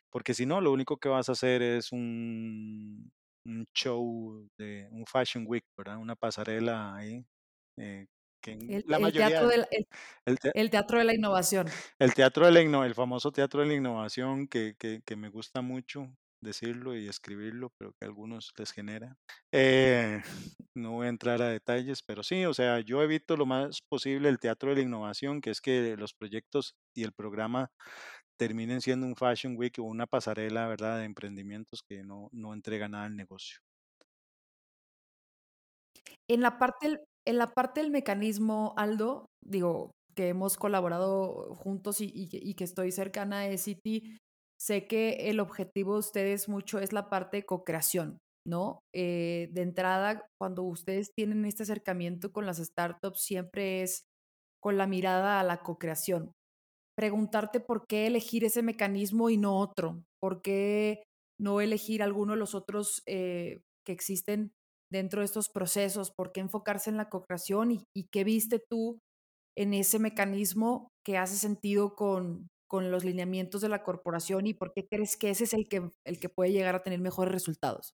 [0.10, 3.12] Porque si no, lo único que vas a hacer es un,
[3.46, 5.98] un show de un Fashion Week, ¿verdad?
[5.98, 7.26] Una pasarela ahí,
[7.78, 8.08] eh,
[8.44, 9.88] que El, la el mayoría, teatro del, el,
[10.26, 11.68] el, el teatro de la innovación.
[12.00, 15.62] el teatro de la el famoso teatro de la innovación que que que me gusta
[15.62, 16.08] mucho
[16.42, 19.18] decirlo y escribirlo, pero que a algunos les genera.
[19.54, 20.22] Eh,
[20.76, 24.30] no voy a entrar a detalles, pero sí, o sea, yo evito lo más posible
[24.30, 27.72] el teatro de la innovación, que es que los proyectos y el programa
[28.38, 32.90] terminen siendo un Fashion Week o una pasarela, ¿verdad?, de emprendimientos que no no entrega
[32.90, 33.60] nada al negocio.
[36.28, 42.54] En la parte en la parte del mecanismo, Aldo, digo, que hemos colaborado juntos y
[42.56, 44.18] que estoy cercana a City,
[44.64, 48.80] sé que el objetivo de ustedes mucho es la parte de co-creación, ¿no?
[48.96, 54.04] Eh, de entrada, cuando ustedes tienen este acercamiento con las startups, siempre es
[54.62, 56.32] con la mirada a la co-creación.
[56.98, 61.04] Preguntarte por qué elegir ese mecanismo y no otro, por qué
[61.40, 64.52] no elegir alguno de los otros eh, que existen
[64.94, 69.00] dentro de estos procesos, por qué enfocarse en la co-creación y, y qué viste tú
[69.58, 74.74] en ese mecanismo que hace sentido con, con los lineamientos de la corporación y por
[74.74, 77.94] qué crees que ese es el que, el que puede llegar a tener mejores resultados.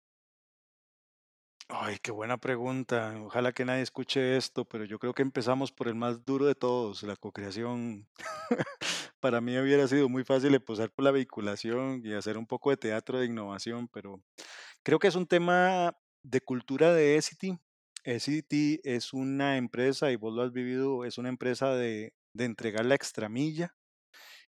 [1.71, 3.13] Ay, qué buena pregunta.
[3.23, 6.55] Ojalá que nadie escuche esto, pero yo creo que empezamos por el más duro de
[6.55, 8.07] todos, la cocreación.
[9.19, 12.77] Para mí hubiera sido muy fácil empezar por la vehiculación y hacer un poco de
[12.77, 14.19] teatro de innovación, pero
[14.81, 17.57] creo que es un tema de cultura de Essity.
[18.03, 22.85] Essity es una empresa, y vos lo has vivido, es una empresa de, de entregar
[22.85, 23.75] la extramilla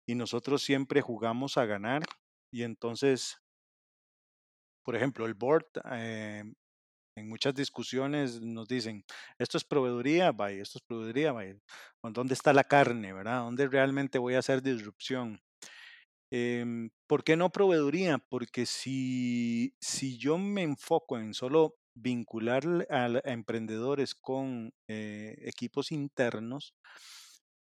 [0.07, 2.03] y nosotros siempre jugamos a ganar.
[2.51, 3.37] Y entonces,
[4.83, 6.43] por ejemplo, el board eh,
[7.17, 9.03] en muchas discusiones nos dicen,
[9.37, 11.55] esto es proveeduría, vaya, esto es proveeduría, vaya.
[12.03, 13.41] ¿Dónde está la carne, verdad?
[13.41, 15.41] ¿Dónde realmente voy a hacer disrupción?
[16.31, 18.17] Em, ¿por qué no proveeduría?
[18.17, 26.73] Porque si, si yo me enfoco en solo vincular a, emprendedores con eh, equipos internos,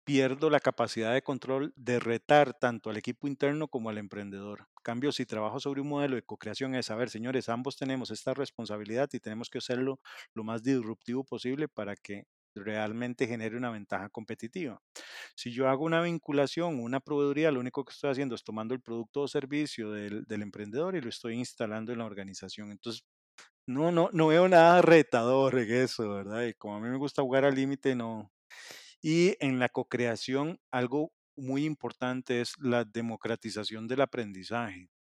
[0.05, 4.61] pierdo la capacidad de control de retar tanto al equipo interno como al emprendedor.
[4.61, 8.11] En cambio, si trabajo sobre un modelo de co-creación es, a ver, señores, ambos tenemos
[8.11, 10.01] esta responsabilidad y tenemos que hacerlo
[10.35, 14.81] lo más disruptivo posible para que realmente genere una ventaja competitiva.
[15.35, 18.81] Si yo hago una vinculación, una proveeduría, lo único que estoy haciendo es tomando el
[18.81, 22.71] producto o servicio del, emprendedor y lo estoy instalando en la organización.
[22.71, 23.05] Entonces,
[23.67, 26.47] no, no, no veo nada retador en eso, ¿verdad?
[26.47, 28.33] Y como a mí me gusta jugar al límite, no,
[29.03, 34.92] y en la co-creación, algo muy importante es la democratización del aprendizaje.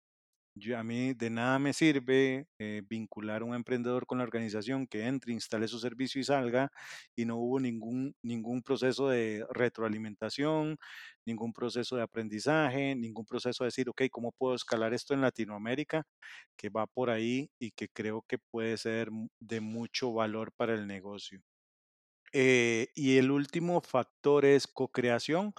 [0.56, 4.86] Yo, a mí de nada me sirve eh, vincular a un emprendedor con la organización
[4.86, 6.70] que entre, instale su servicio y salga
[7.16, 10.78] y no hubo ningún, ningún proceso de retroalimentación,
[11.26, 16.04] ningún proceso de aprendizaje, ningún proceso de decir, ok, ¿cómo puedo escalar esto en Latinoamérica?
[16.58, 19.10] Que va por ahí y que creo que puede ser
[19.40, 21.42] de mucho valor para el negocio.
[22.34, 25.54] Eh, y el último factor es co-creación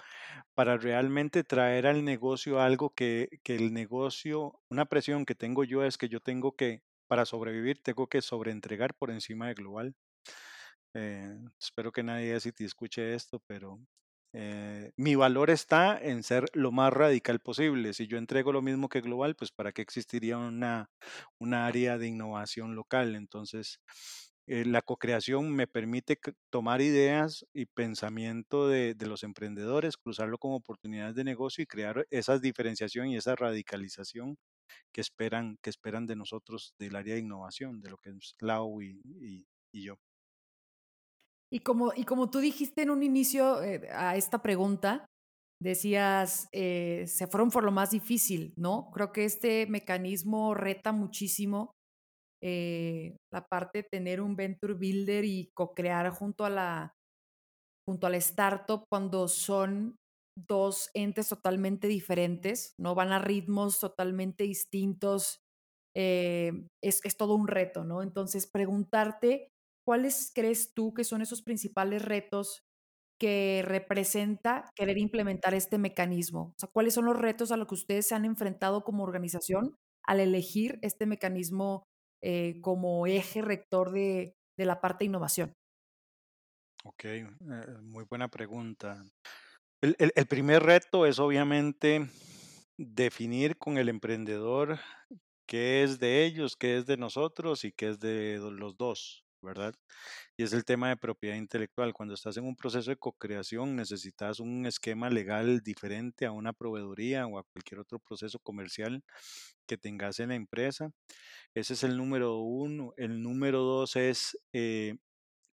[0.55, 5.83] para realmente traer al negocio algo que, que el negocio, una presión que tengo yo
[5.85, 9.95] es que yo tengo que, para sobrevivir, tengo que sobreentregar por encima de global.
[10.93, 13.79] Eh, espero que nadie así te escuche esto, pero
[14.33, 17.93] eh, mi valor está en ser lo más radical posible.
[17.93, 20.91] Si yo entrego lo mismo que global, pues para qué existiría una,
[21.39, 23.15] una área de innovación local.
[23.15, 23.79] Entonces,
[24.47, 30.57] eh, la co-creación me permite tomar ideas y pensamiento de, de, los emprendedores, cruzarlo como
[30.57, 34.37] oportunidades de negocio y crear esa diferenciación y esa radicalización
[34.91, 38.81] que esperan, que esperan de nosotros del área de innovación, de lo que es Lau
[38.81, 39.97] y, y, y yo.
[41.51, 45.05] Y como, y como tú dijiste en un inicio eh, a esta pregunta,
[45.61, 48.89] decías, eh, se fueron por lo más difícil, ¿no?
[48.91, 51.71] Creo que este mecanismo reta muchísimo
[52.43, 56.93] eh, la parte de tener un venture builder y co-crear junto a la
[57.87, 59.97] junto a startup cuando son
[60.37, 62.95] dos entes totalmente diferentes, ¿no?
[62.95, 65.39] Van a ritmos totalmente distintos.
[65.95, 66.51] Eh,
[66.83, 68.01] es, es todo un reto, ¿no?
[68.01, 69.49] Entonces, preguntarte
[69.85, 72.63] ¿cuáles crees tú que son esos principales retos
[73.19, 76.51] que representa querer implementar este mecanismo?
[76.51, 79.75] O sea, ¿cuáles son los retos a los que ustedes se han enfrentado como organización
[80.05, 81.83] al elegir este mecanismo
[82.23, 85.53] eh, como eje rector de, de, la parte de innovación?
[86.85, 87.27] Ok, eh,
[87.81, 89.03] muy buena pregunta.
[89.81, 92.07] El, el primer reto es obviamente
[92.77, 94.79] definir con el emprendedor
[95.45, 99.23] qué es de ellos, qué es de nosotros y qué es de los dos.
[99.43, 99.73] ¿Verdad?
[100.37, 101.93] Y es el tema de propiedad intelectual.
[101.93, 107.27] Cuando estás en un proceso de co-creación, necesitas un esquema legal diferente a una proveeduría
[107.27, 109.03] o a cualquier otro proceso comercial
[109.67, 110.89] que tengas en la empresa.
[111.53, 112.93] Ese es el número uno.
[112.97, 114.95] El número dos es eh,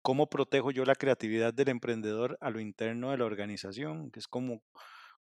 [0.02, 4.28] cómo protejo yo la creatividad del emprendedor a lo interno de la organización, que es
[4.28, 4.63] como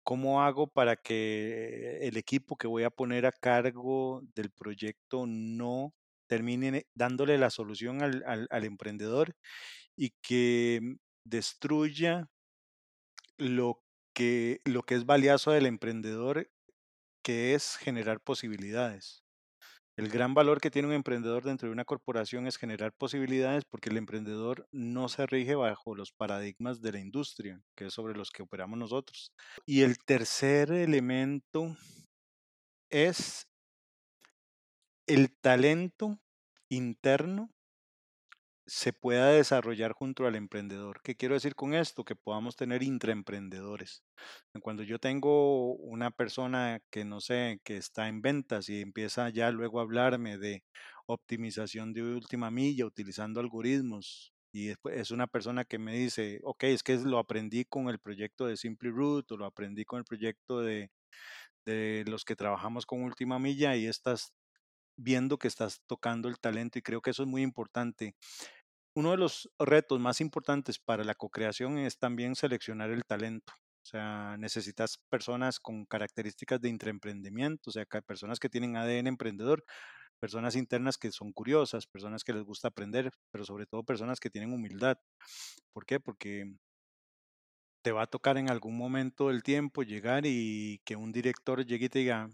[0.03, 5.93] ¿Cómo hago para que el equipo que voy a poner a cargo del proyecto no
[6.31, 9.35] termine dándole la solución al, al, al emprendedor
[9.97, 10.81] y que
[11.25, 12.29] destruya
[13.37, 13.83] lo
[14.15, 16.49] que, lo que es valioso del emprendedor,
[17.25, 19.25] que es generar posibilidades.
[19.97, 23.91] El gran valor que tiene un emprendedor dentro de una corporación es generar posibilidades porque
[23.91, 28.31] el emprendedor no se rige bajo los paradigmas de la industria, que es sobre los
[28.31, 29.33] que operamos nosotros.
[29.67, 31.77] Y el tercer elemento
[32.89, 33.50] es
[35.11, 36.21] el talento
[36.69, 37.51] interno
[38.65, 41.01] se pueda desarrollar junto al emprendedor.
[41.03, 42.05] ¿Qué quiero decir con esto?
[42.05, 44.05] Que podamos tener intraemprendedores.
[44.63, 49.51] Cuando yo tengo una persona que no sé, que está en ventas y empieza ya
[49.51, 50.63] luego a hablarme de
[51.07, 56.83] optimización de última milla utilizando algoritmos y es una persona que me dice, ok, es
[56.85, 60.61] que lo aprendí con el proyecto de Simply Root o lo aprendí con el proyecto
[60.61, 60.91] de,
[61.67, 64.33] de los que trabajamos con última milla y estas
[65.01, 68.15] viendo que estás tocando el talento y creo que eso es muy importante.
[68.95, 73.53] Uno de los retos más importantes para la co-creación es también seleccionar el talento.
[73.83, 79.65] O sea, necesitas personas con características de intraemprendimiento, o sea, personas que tienen ADN emprendedor,
[80.21, 84.31] personas internas que son curiosas, personas que les gusta aprender, pero sobre todo personas que
[84.31, 84.99] tienen humildad.
[85.73, 86.01] ¿Por qué?
[86.01, 86.47] Porque
[87.83, 91.87] te va a tocar en algún momento del tiempo llegar y que un director llegue
[91.87, 92.29] y te diga,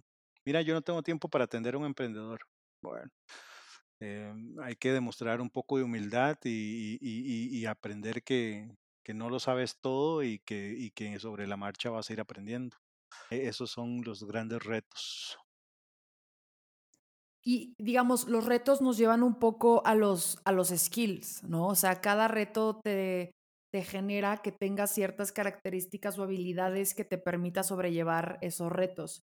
[0.44, 2.40] mira, yo no tengo tiempo para atender a un emprendedor.
[2.86, 3.10] Bueno,
[4.00, 8.70] eh, hay que demostrar un poco de humildad y, aprender que,
[9.04, 12.20] que, no lo sabes todo y que, y que sobre la marcha vas a ir
[12.20, 12.76] aprendiendo.
[13.30, 15.36] E, esos son los grandes retos.
[17.42, 21.66] Y digamos, los retos nos llevan un poco a los, a los skills, ¿no?
[21.66, 23.32] O sea, cada reto te,
[23.72, 29.22] te genera que tengas ciertas características o habilidades que te permita sobrellevar esos retos.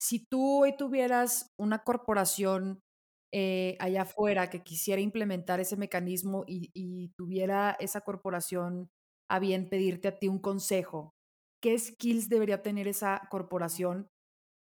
[0.00, 2.80] Si tú hoy tuvieras una corporación
[3.32, 8.88] eh, allá afuera que quisiera implementar ese mecanismo y, y tuviera esa corporación
[9.30, 11.14] a bien pedirte a ti un consejo,
[11.62, 14.08] ¿qué skills debería tener esa corporación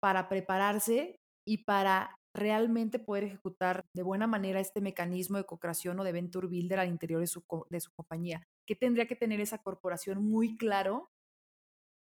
[0.01, 6.03] para prepararse y para realmente poder ejecutar de buena manera este mecanismo de co-creación o
[6.03, 8.43] de venture builder al interior de su, de su compañía?
[8.67, 11.09] ¿Qué tendría que tener esa corporación muy claro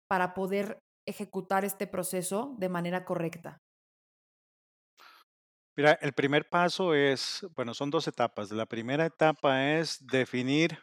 [0.07, 0.79] para poder
[1.09, 3.57] ejecutar este proceso de manera correcta?
[5.75, 8.51] Mira, el primer paso es, bueno, son dos etapas.
[8.51, 10.77] La primera etapa es definir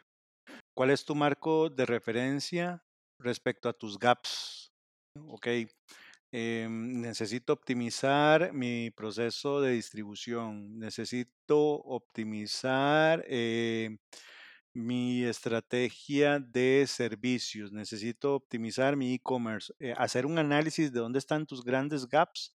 [0.75, 2.83] cuál es tu marco de referencia
[3.19, 4.71] respecto a tus gaps.
[5.27, 5.47] Ok,
[6.31, 13.97] em, necesito optimizar mi proceso de distribución, necesito optimizar eh,
[14.77, 21.45] mi estrategia de servicios, necesito optimizar mi e-commerce, eh, hacer un análisis de dónde están
[21.47, 22.55] tus grandes gaps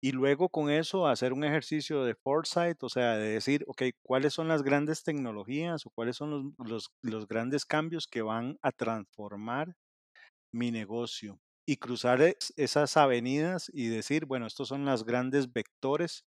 [0.00, 4.34] y luego con eso hacer un ejercicio de foresight, o sea, de decir, ok, cuáles
[4.34, 8.72] son las grandes tecnologías o cuáles son los, los, los grandes cambios que van a
[8.72, 9.76] transformar
[10.52, 16.24] mi negocio y cruzar es- esas avenidas y decir, bueno, estos son las grandes vectores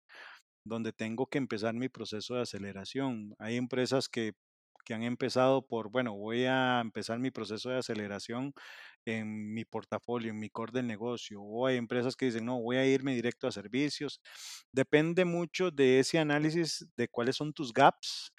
[0.64, 3.34] donde tengo que empezar mi proceso de aceleración.
[3.38, 4.34] Hay empresas que,
[4.88, 8.54] que han empezado por, bueno, voy a empezar mi proceso de aceleración
[9.04, 11.42] en mi portafolio, en mi core del negocio.
[11.42, 14.22] O hay empresas que dicen, no, voy a irme directo a servicios.
[14.72, 18.32] Depende mucho de ese análisis de cuáles son tus gaps,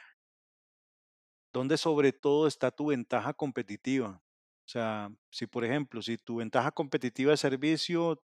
[1.53, 4.21] donde sobre todo está tu ventaja competitiva.
[4.65, 8.23] O sea, si por ejemplo, si tu ventaja competitiva es servicio,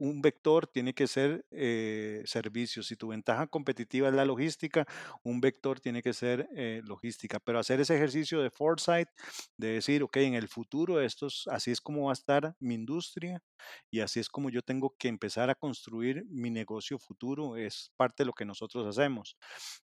[0.00, 2.82] un vector tiene que ser eh, servicio.
[2.82, 4.86] Si tu ventaja competitiva es la logística,
[5.22, 7.38] un vector tiene que ser eh, logística.
[7.38, 9.08] Pero hacer ese ejercicio de foresight,
[9.56, 13.42] de decir, ok, en el futuro estos, así es como va a estar mi industria
[13.90, 18.22] y así es como yo tengo que empezar a construir mi negocio futuro, es parte
[18.22, 19.36] de lo que nosotros hacemos.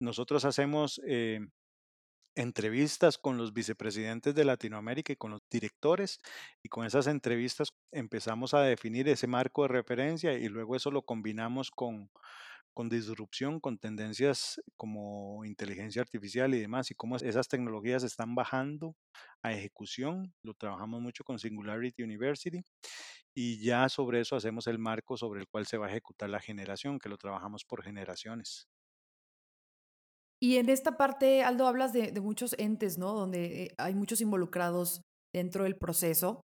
[0.01, 1.01] Nosotros hacemos...
[1.07, 1.41] eh,
[2.41, 6.21] entrevistas con los vicepresidentes de Latinoamérica y con los directores
[6.63, 11.03] y con esas entrevistas empezamos a definir ese marco de referencia y luego eso lo
[11.03, 12.11] combinamos con,
[12.73, 18.97] con disrupción, con tendencias como inteligencia artificial y demás y cómo esas tecnologías están bajando
[19.43, 20.33] a ejecución.
[20.43, 22.63] Lo trabajamos mucho con Singularity University
[23.35, 26.41] y ya sobre eso hacemos el marco sobre el cual se va a ejecutar la
[26.41, 28.69] generación, que lo trabajamos por generaciones.
[30.43, 33.13] Y en esta parte, Aldo, hablas de, muchos entes, ¿no?
[33.13, 35.03] Donde eh, hay muchos involucrados
[35.35, 36.41] dentro del proceso,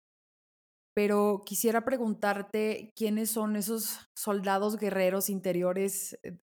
[0.95, 6.39] pero quisiera preguntarte quiénes son esos soldados guerreros interiores eh,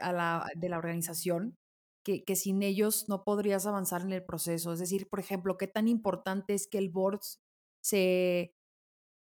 [0.55, 1.55] de la organización,
[2.05, 4.71] que, sin ellos no podrías avanzar en el proceso.
[4.71, 7.19] Es decir, por ejemplo, qué tan importante es que el board
[7.83, 8.53] se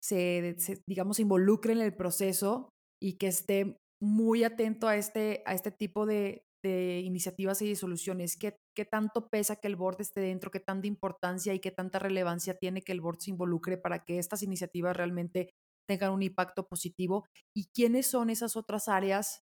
[0.04, 5.54] se, se, digamos, involucre en el proceso y que esté muy atento a este, a
[5.54, 8.38] este tipo de, de iniciativas y soluciones.
[8.38, 10.52] ¿Qué, ¿Qué tanto pesa que el board esté dentro?
[10.52, 14.20] ¿Qué tanta importancia y qué tanta relevancia tiene que el board se involucre para que
[14.20, 15.52] estas iniciativas realmente
[15.88, 17.26] tengan un impacto positivo?
[17.56, 19.42] ¿Y quiénes son esas otras áreas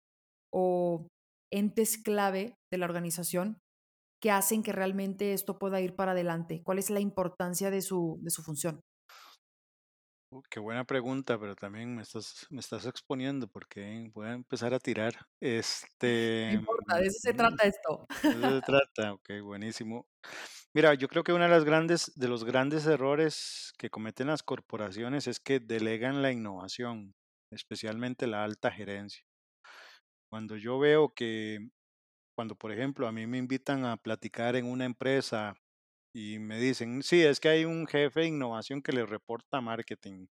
[0.54, 1.08] o
[1.52, 3.60] entes clave de la organización
[4.22, 6.62] que hacen que realmente esto pueda ir para adelante?
[6.64, 8.82] ¿Cuál es la importancia de su, de su función?
[10.32, 14.74] Uh, qué buena pregunta, pero también me estás, me estás exponiendo porque voy a empezar
[14.74, 15.14] a tirar.
[16.48, 18.06] No Este, importa, mm, de eso se mm, trata esto.
[18.32, 20.08] de eso se trata, ok, buenísimo.
[20.74, 24.44] Mira, yo creo que una de las grandes, de los grandes errores que cometen las
[24.44, 27.16] corporaciones es que delegan la innovación,
[27.52, 29.24] especialmente la alta gerencia.
[30.30, 31.70] Cuando yo veo que,
[32.36, 35.56] cuando por ejemplo a mí me invitan a platicar en una empresa
[36.14, 40.28] y me dicen, sí, es que hay un jefe de innovación que le reporta marketing.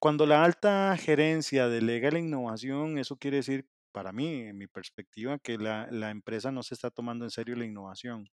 [0.00, 5.38] Cuando la alta gerencia delega la innovación, eso quiere decir, para mí, en mi perspectiva,
[5.38, 8.28] que la, la empresa no se está tomando en serio la innovación.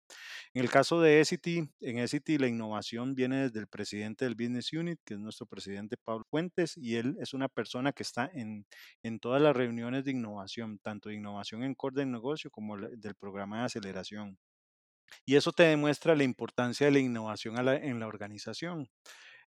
[0.53, 4.73] En el caso de Essity, en Essity la innovación viene desde el presidente del Business
[4.73, 8.65] Unit, que es nuestro presidente Pablo Fuentes, y él es una persona que está en,
[9.03, 13.15] en todas las reuniones de innovación, tanto de innovación en core del negocio como del
[13.15, 14.37] programa de aceleración.
[15.25, 18.89] Y eso te demuestra la importancia de la innovación la- en la organización.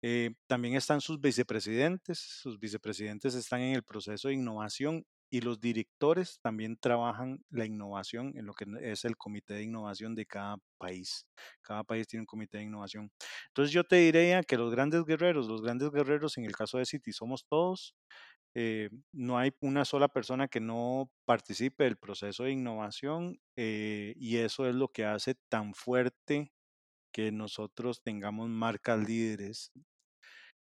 [0.02, 5.60] Eh, también están sus vicepresidentes, sus vicepresidentes están en el proceso de innovación y los
[5.60, 10.58] directores también trabajan la innovación en lo que es el comité de innovación de cada
[10.78, 11.26] país.
[11.62, 13.10] Cada país tiene un comité de innovación.
[13.48, 16.86] Entonces yo te diría que los grandes guerreros, los grandes guerreros en el caso de
[16.86, 17.94] City somos todos.
[18.54, 24.36] Eh, no hay una sola persona que no participe del proceso de innovación eh, y
[24.36, 26.52] eso es lo que hace tan fuerte
[27.12, 29.72] que nosotros tengamos marcas líderes.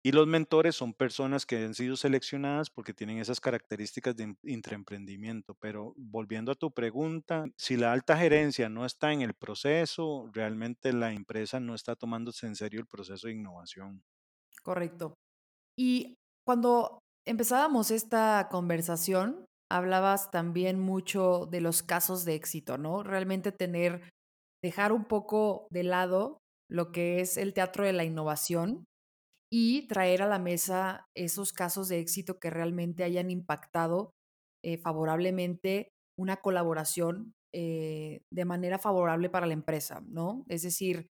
[0.04, 5.54] Y los mentores son personas que han sido seleccionadas porque tienen esas características de intraemprendimiento.
[5.60, 10.92] Pero volviendo a tu pregunta, si la alta gerencia no está en el proceso, realmente
[10.92, 14.04] la empresa no está tomándose en serio el proceso de innovación.
[14.64, 15.14] Correcto.
[15.78, 23.04] Y cuando empezábamos esta conversación, hablabas también mucho de los casos de éxito, ¿no?
[23.04, 24.10] Realmente tener,
[24.64, 26.38] dejar un poco de lado
[26.70, 28.86] lo que es el teatro de la innovación
[29.52, 34.12] y traer a la mesa esos casos de éxito que realmente hayan impactado
[34.64, 40.46] eh, favorablemente una colaboración eh, de manera favorable para la empresa, ¿no?
[40.48, 41.08] Es decir,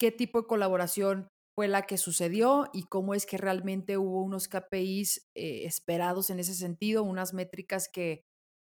[0.00, 1.28] qué tipo de colaboración
[1.60, 6.40] fue la que sucedió y cómo es que realmente hubo unos KPIs eh, esperados en
[6.40, 8.24] ese sentido, unas métricas que,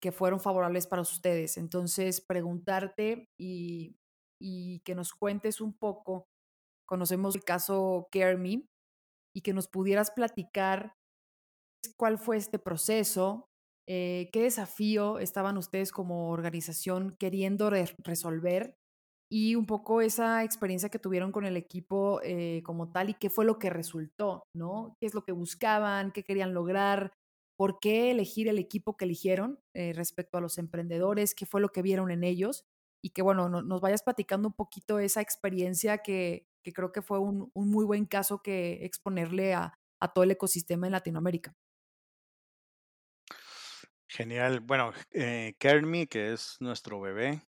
[0.00, 1.56] que fueron favorables para ustedes.
[1.56, 3.96] Entonces, preguntarte y,
[4.40, 6.28] y que nos cuentes un poco,
[6.86, 8.68] conocemos el caso CareMe,
[9.34, 10.94] y que nos pudieras platicar
[11.96, 13.48] cuál fue este proceso,
[13.88, 18.76] eh, qué desafío estaban ustedes como organización queriendo resolver
[19.30, 23.30] y un poco esa experiencia que tuvieron con el equipo eh, como tal y qué
[23.30, 24.96] fue lo que resultó, ¿no?
[25.00, 26.12] ¿Qué es lo que buscaban?
[26.12, 27.12] ¿Qué querían lograr?
[27.56, 31.34] ¿Por qué elegir el equipo que eligieron eh, respecto a los emprendedores?
[31.34, 32.64] ¿Qué fue lo que vieron en ellos?
[33.02, 37.18] Y que, bueno, nos vayas platicando un poquito esa experiencia que, que creo que fue
[37.18, 41.56] un, un muy buen caso que exponerle a, a todo el ecosistema en Latinoamérica.
[44.08, 44.60] Genial.
[44.60, 47.42] Bueno, eh, que es nuestro bebé,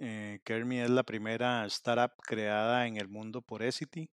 [0.00, 4.10] eh, Kermi es la primera startup creada en el mundo por Essity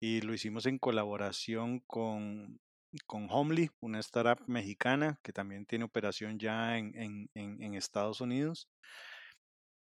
[0.00, 2.60] y lo hicimos en colaboración con,
[3.06, 8.68] con Homely, una startup mexicana que también tiene operación ya en, en, en Estados Unidos.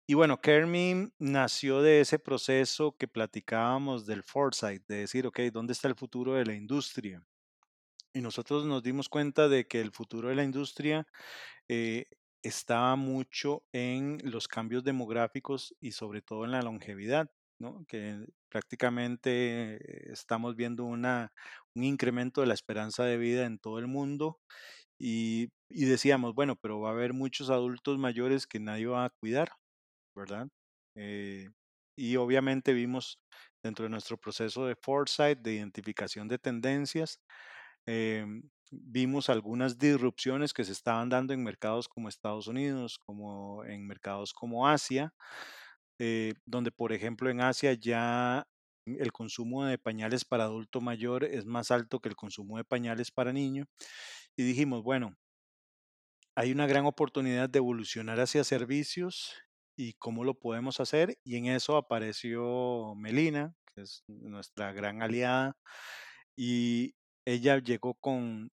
[0.08, 5.74] Y bueno, Kermi nació de ese proceso que platicábamos del foresight, de decir, ok, ¿dónde
[5.74, 7.26] está el futuro de la industria?
[8.14, 11.08] Y nosotros nos dimos cuenta de que el futuro de la industria
[11.70, 12.08] eh,
[12.44, 17.30] estaba mucho en los cambios demográficos y sobre todo en la longevidad,
[17.60, 17.86] ¿no?
[17.88, 21.06] que prácticamente estamos viendo un
[21.76, 24.40] incremento de la esperanza de vida en todo el mundo
[25.00, 29.50] y, decíamos, bueno, pero va a haber muchos adultos mayores que nadie va a cuidar,
[30.16, 30.48] ¿verdad?
[30.96, 31.50] Eh,
[31.98, 33.20] y obviamente vimos
[33.64, 37.20] dentro de nuestro proceso de foresight, de identificación de tendencias,
[37.88, 43.86] em, vimos algunas disrupciones que se estaban dando en mercados como Estados Unidos, como en
[43.86, 45.14] mercados como Asia,
[46.00, 48.48] eh, donde por ejemplo en Asia ya
[48.86, 53.12] el consumo de pañales para adulto mayor es más alto que el consumo de pañales
[53.12, 53.68] para niño.
[54.36, 55.16] Y dijimos, bueno,
[56.36, 59.36] hay una gran oportunidad de evolucionar hacia servicios
[59.76, 61.18] y cómo lo podemos hacer.
[61.24, 65.58] Y en eso apareció Melina, que es nuestra gran aliada,
[66.36, 66.96] y
[67.26, 68.52] ella llegó con,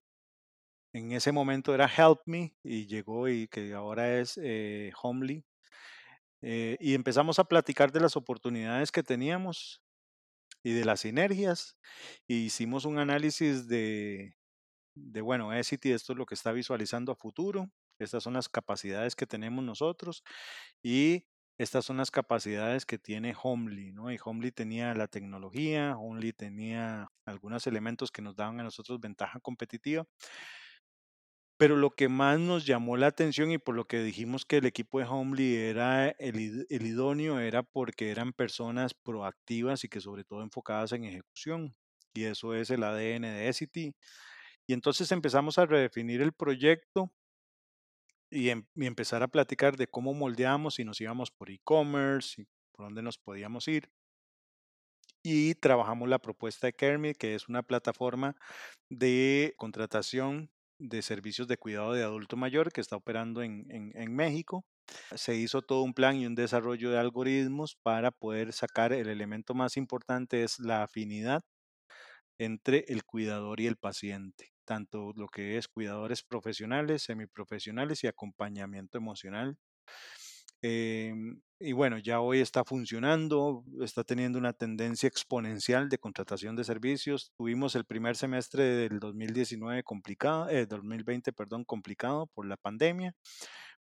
[0.93, 5.45] en ese momento era Help Me, y llegó y que ahora es eh, Homely.
[6.43, 9.83] Eh, y empezamos a platicar de las oportunidades que teníamos
[10.63, 11.79] y de las sinergias.
[12.29, 14.37] Y hicimos un análisis de,
[14.95, 17.71] de bueno, Essity, esto es lo que está visualizando a futuro.
[17.99, 20.23] Estas son las capacidades que tenemos nosotros
[20.83, 21.27] y
[21.59, 24.13] estas son las capacidades que tiene Homely, ¿no?
[24.13, 29.41] Y Homely tenía la tecnología, Homely tenía algunos elementos que nos daban a nosotros ventaja
[29.41, 30.07] competitiva.
[31.59, 34.67] Pero lo que más nos llamó la atención y por lo que dijimos que el
[34.67, 40.25] equipo de Homely era el, el idóneo era porque eran personas proactivas y que sobre
[40.25, 41.75] todo enfocadas en ejecución.
[42.15, 43.93] Y eso es el ADN de Essity.
[44.69, 47.13] Y entonces empezamos a redefinir el proyecto
[48.31, 53.03] Em, y, empezar a platicar de cómo moldeamos y nos íbamos por e-commerce por dónde
[53.03, 53.91] nos podíamos ir.
[55.23, 58.37] Y trabajamos la propuesta de Kermit, que es una plataforma
[58.89, 64.65] de contratación de servicios de cuidado de adulto mayor que está operando en, en México.
[65.15, 69.55] Se hizo todo un plan y un desarrollo de algoritmos para poder sacar el elemento
[69.55, 71.43] más importante es la afinidad
[72.39, 78.99] entre el cuidador y el paciente tanto lo que es cuidadores profesionales, semiprofesionales y acompañamiento
[78.99, 79.57] emocional.
[80.63, 86.65] Em, y bueno, ya hoy está funcionando, está teniendo una tendencia exponencial de contratación de
[86.65, 87.33] servicios.
[87.37, 93.15] Tuvimos el primer semestre del 2019 complicado, eh, 2020, perdón, complicado por la pandemia,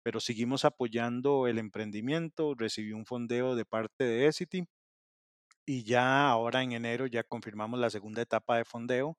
[0.04, 2.56] pero seguimos apoyando el emprendimiento.
[2.56, 4.66] Recibí un fondeo de parte de Essity
[5.66, 9.18] y ya ahora en enero ya confirmamos la segunda etapa de fondeo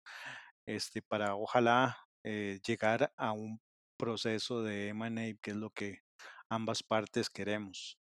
[0.67, 3.61] este, para ojalá eh, llegar a un
[3.99, 6.01] proceso de M&A, que es lo que
[6.51, 7.99] ambas partes queremos.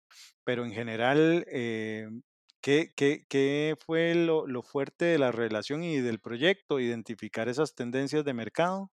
[0.44, 2.10] Pero en general, eh,
[2.62, 6.80] ¿Qué, qué, qué fue lo, lo fuerte de la relación y del proyecto?
[6.82, 8.92] Identificar esas tendencias de mercado,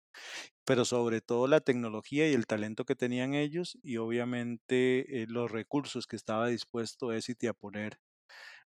[0.64, 5.50] pero sobre todo la tecnología y el talento que tenían ellos y obviamente eh, los
[5.50, 7.98] recursos que estaba dispuesto Essity a poner.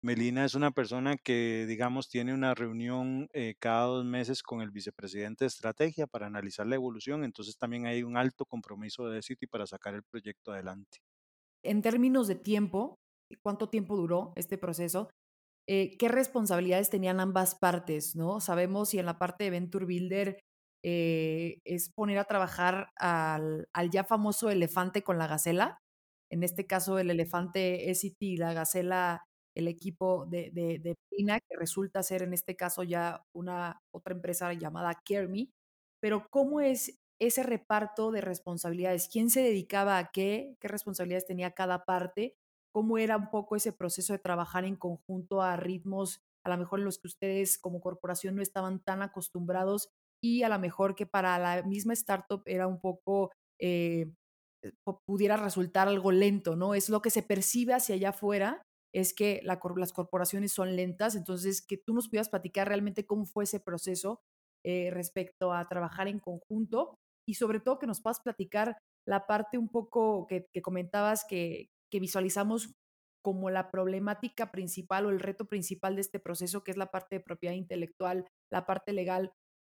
[0.01, 4.71] Melina es una persona que, digamos, tiene una reunión eh, cada dos meses con el
[4.71, 9.49] vicepresidente de estrategia para analizar la evolución, entonces también hay un alto compromiso de Essity
[9.49, 10.99] para sacar el proyecto adelante.
[11.65, 12.95] En términos de tiempo,
[13.43, 15.11] ¿cuánto tiempo duró este proceso?
[15.69, 18.15] Eh, ¿Qué responsabilidades tenían ambas partes?
[18.15, 18.41] ¿no?
[18.41, 20.39] Sabemos si en la parte de Venture Builder
[20.85, 25.79] eh, es poner a trabajar al, ya famoso elefante con la gacela.
[26.31, 29.25] En este caso, el elefante es y la gacela
[29.59, 34.15] el equipo de, de, de Pina, que resulta ser en este caso ya una otra
[34.15, 35.51] empresa llamada CareMe.
[36.01, 39.09] Pero ¿cómo es ese reparto de responsabilidades?
[39.13, 40.57] ¿Quién se dedicaba a qué?
[40.61, 42.37] ¿Qué responsabilidades tenía cada parte?
[42.73, 46.79] ¿Cómo era un poco ese proceso de trabajar en conjunto a ritmos a lo mejor
[46.79, 49.91] en los que ustedes como corporación no estaban tan acostumbrados
[50.23, 54.13] y a lo mejor que para la misma startup era un poco, eh,
[55.07, 56.75] pudiera resultar algo lento, ¿no?
[56.75, 58.63] Es lo que se percibe hacia allá afuera,
[58.95, 63.27] es que la, las corporaciones son lentas, entonces que tú nos pudieras platicar realmente cómo
[63.27, 64.21] fue ese proceso
[64.65, 66.95] eh, respecto a trabajar en conjunto
[67.27, 71.69] y sobre todo que nos puedas platicar la parte un poco que, que comentabas que,
[71.91, 72.73] que visualizamos
[73.23, 77.17] como la problemática principal o el reto principal de este proceso, que es la parte
[77.17, 79.33] de propiedad intelectual, la parte legal.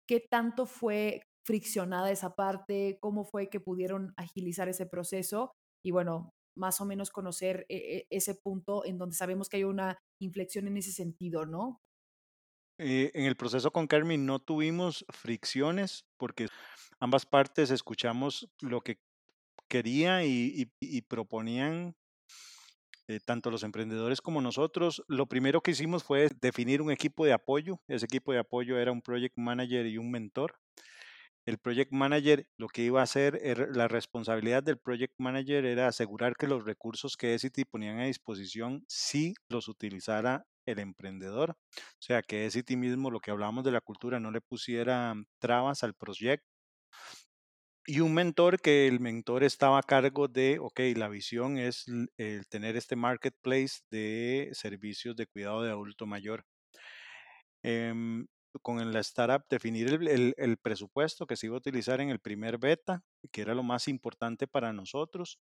[0.08, 2.98] ¿Qué tanto fue friccionada esa parte?
[3.00, 5.52] ¿Cómo fue que pudieron agilizar ese proceso?
[5.86, 9.64] Y bueno, más o menos conocer e, e, ese punto en donde sabemos que hay
[9.64, 11.82] una inflexión en ese sentido, ¿no?
[12.80, 16.48] Eh, en el proceso con Carmen no tuvimos fricciones porque
[17.00, 19.00] ambas partes escuchamos lo que
[19.68, 21.96] quería y, y, y proponían
[23.10, 25.04] eh, tanto los emprendedores como nosotros.
[25.08, 27.82] Lo primero que hicimos fue definir un equipo de apoyo.
[27.88, 30.56] Ese equipo de apoyo era un project manager y un mentor.
[31.46, 35.88] El project manager lo que iba a hacer, era, la responsabilidad del project manager era
[35.88, 41.52] asegurar que los recursos que Essity ponían a disposición sí los utilizara el emprendedor.
[41.52, 45.84] O sea, que Essity mismo, lo que hablábamos de la cultura, no le pusiera trabas
[45.84, 46.48] al proyecto.
[47.86, 51.86] Y un mentor que el mentor estaba a cargo de, ok, la visión es
[52.50, 56.46] tener este marketplace de servicios de cuidado de adulto mayor.
[57.62, 57.94] Eh,
[58.62, 62.58] con la startup definir el, el, presupuesto que se iba a utilizar en el primer
[62.58, 65.40] beta, que era lo más importante para nosotros.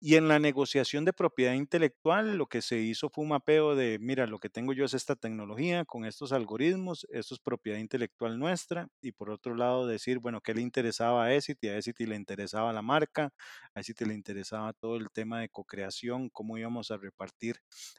[0.00, 3.98] Y en la negociación de propiedad intelectual, lo que se hizo fue un mapeo de,
[4.00, 8.38] mira, lo que tengo yo es esta tecnología con estos algoritmos, esto es propiedad intelectual
[8.38, 11.68] nuestra, y por otro lado decir, bueno, ¿qué le interesaba a Essity?
[11.68, 13.32] A Essity le interesaba la marca,
[13.74, 17.56] a Essity le interesaba todo el tema de co-creación, cómo íbamos a repartir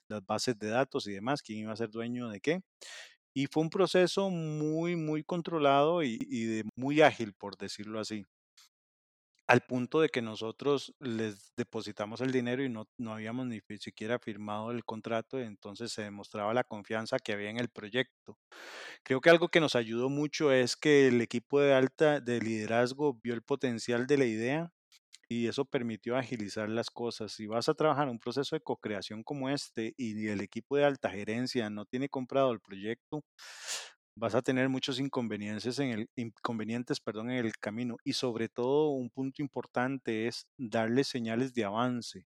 [0.08, 2.62] las bases de datos y demás, quién iba a ser dueño de qué.
[3.40, 8.26] Y fue un proceso muy, muy controlado y, de muy ágil, por decirlo así
[9.48, 14.20] al punto de que nosotros les depositamos el dinero y no, no habíamos ni siquiera
[14.20, 18.38] firmado el contrato, entonces se demostraba la confianza que había en el proyecto.
[19.04, 23.20] Creo que algo que nos ayudó mucho es que el equipo de alta de liderazgo
[23.24, 24.72] vio el potencial de la idea
[25.30, 27.32] y eso permitió agilizar las cosas.
[27.34, 31.10] Si vas a trabajar un proceso de co-creación como este y el equipo de alta
[31.12, 33.24] gerencia no tiene comprado el proyecto,
[34.16, 38.90] vas a tener muchos inconvenientes en el inconvenientes, perdón, en el camino y sobre todo
[38.90, 42.26] un punto importante es darle señales de avance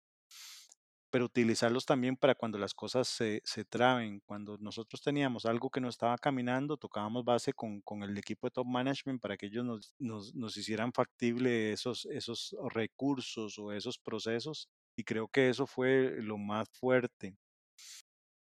[1.11, 4.21] pero utilizarlos también para cuando las cosas se, se traben.
[4.21, 8.53] Cuando nosotros teníamos algo que no estaba caminando, tocábamos base con, con el equipo de
[8.53, 13.99] top management para que ellos nos, nos, nos, hicieran factible esos, esos recursos o esos
[13.99, 14.69] procesos.
[14.97, 17.37] Y creo que eso fue lo más fuerte.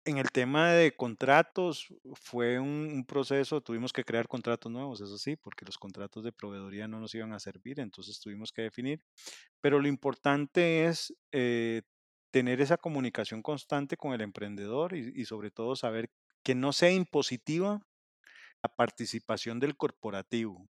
[0.04, 5.18] En el tema de contratos fue un, un, proceso, tuvimos que crear contratos nuevos, eso
[5.18, 9.02] sí, porque los contratos de proveedoría no nos iban a servir, entonces tuvimos que definir.
[9.60, 11.82] Pero lo importante es eh,
[12.30, 16.10] tener esa comunicación constante con el emprendedor y, sobre todo saber
[16.42, 17.80] que no sea impositiva
[18.62, 20.66] la participación del corporativo.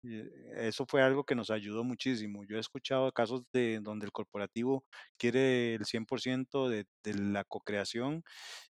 [0.57, 2.43] Eso fue algo que nos ayudó muchísimo.
[2.45, 4.83] Yo he escuchado casos de donde el corporativo
[5.17, 8.23] quiere el 100% de, de la co-creación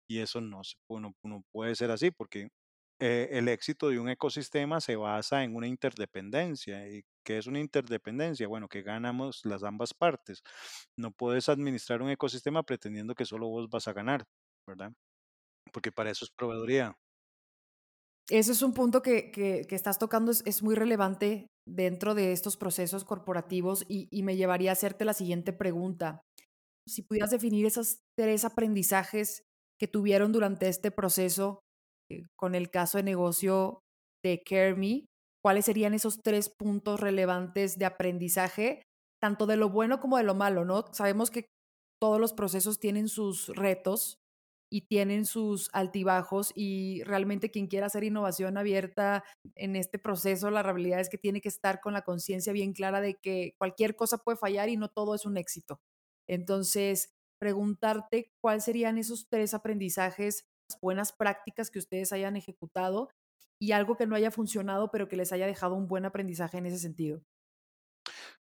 [0.09, 2.49] y eso no, no, no puede ser así porque
[3.05, 6.87] eh, el éxito de un ecosistema se basa en una interdependencia.
[6.89, 8.47] ¿Y qué es una interdependencia?
[8.47, 10.45] Bueno, que ganamos las ambas partes.
[10.97, 14.23] No puedes administrar un ecosistema pretendiendo que solo vos vas a ganar,
[14.69, 14.93] ¿verdad?
[15.73, 16.97] Porque para eso es proveeduría.
[18.31, 23.05] Ese es un punto que, que, estás tocando, es, muy relevante dentro de estos procesos
[23.05, 26.23] corporativos y, me llevaría a hacerte la siguiente pregunta.
[26.89, 29.43] Si pudieras definir esos tres aprendizajes
[29.81, 31.62] que tuvieron durante este proceso
[32.37, 33.81] con el caso de negocio
[34.25, 35.07] de CareMe,
[35.43, 38.83] cuáles serían esos tres puntos relevantes de aprendizaje,
[39.21, 40.85] tanto de lo bueno como de lo malo, ¿no?
[40.93, 41.47] Sabemos que
[42.01, 44.17] todos los procesos tienen sus retos
[44.73, 49.23] y tienen sus altibajos y realmente quien quiera hacer innovación abierta
[49.55, 53.03] en este proceso, la realidad es que tiene que estar con la conciencia bien clara
[53.03, 55.79] de que cualquier cosa puede fallar y no todo es un éxito.
[56.27, 60.45] Entonces, preguntarte cuáles serían esos tres aprendizajes,
[60.81, 63.11] buenas prácticas que ustedes hayan ejecutado
[63.61, 66.67] y algo que no haya funcionado, pero que les haya dejado un buen aprendizaje en
[66.67, 67.23] ese sentido.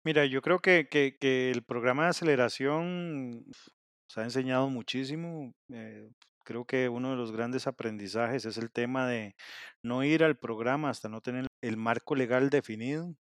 [0.03, 5.53] Mira, yo creo que, que- el programa de aceleración nos ha enseñado muchísimo.
[5.73, 6.09] eh,
[6.43, 9.35] creo que uno de los grandes aprendizajes es el tema de
[9.83, 13.15] no ir al programa hasta no tener el marco legal definido.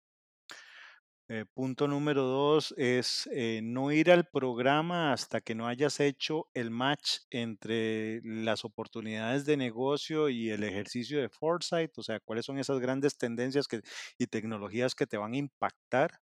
[1.28, 6.48] Eh, punto número dos es eh, no ir al programa hasta que no hayas hecho
[6.52, 12.44] el match entre las oportunidades de negocio y el ejercicio de foresight, o sea, cuáles
[12.44, 13.80] son esas grandes tendencias que,
[14.18, 16.20] y tecnologías que te van a impactar.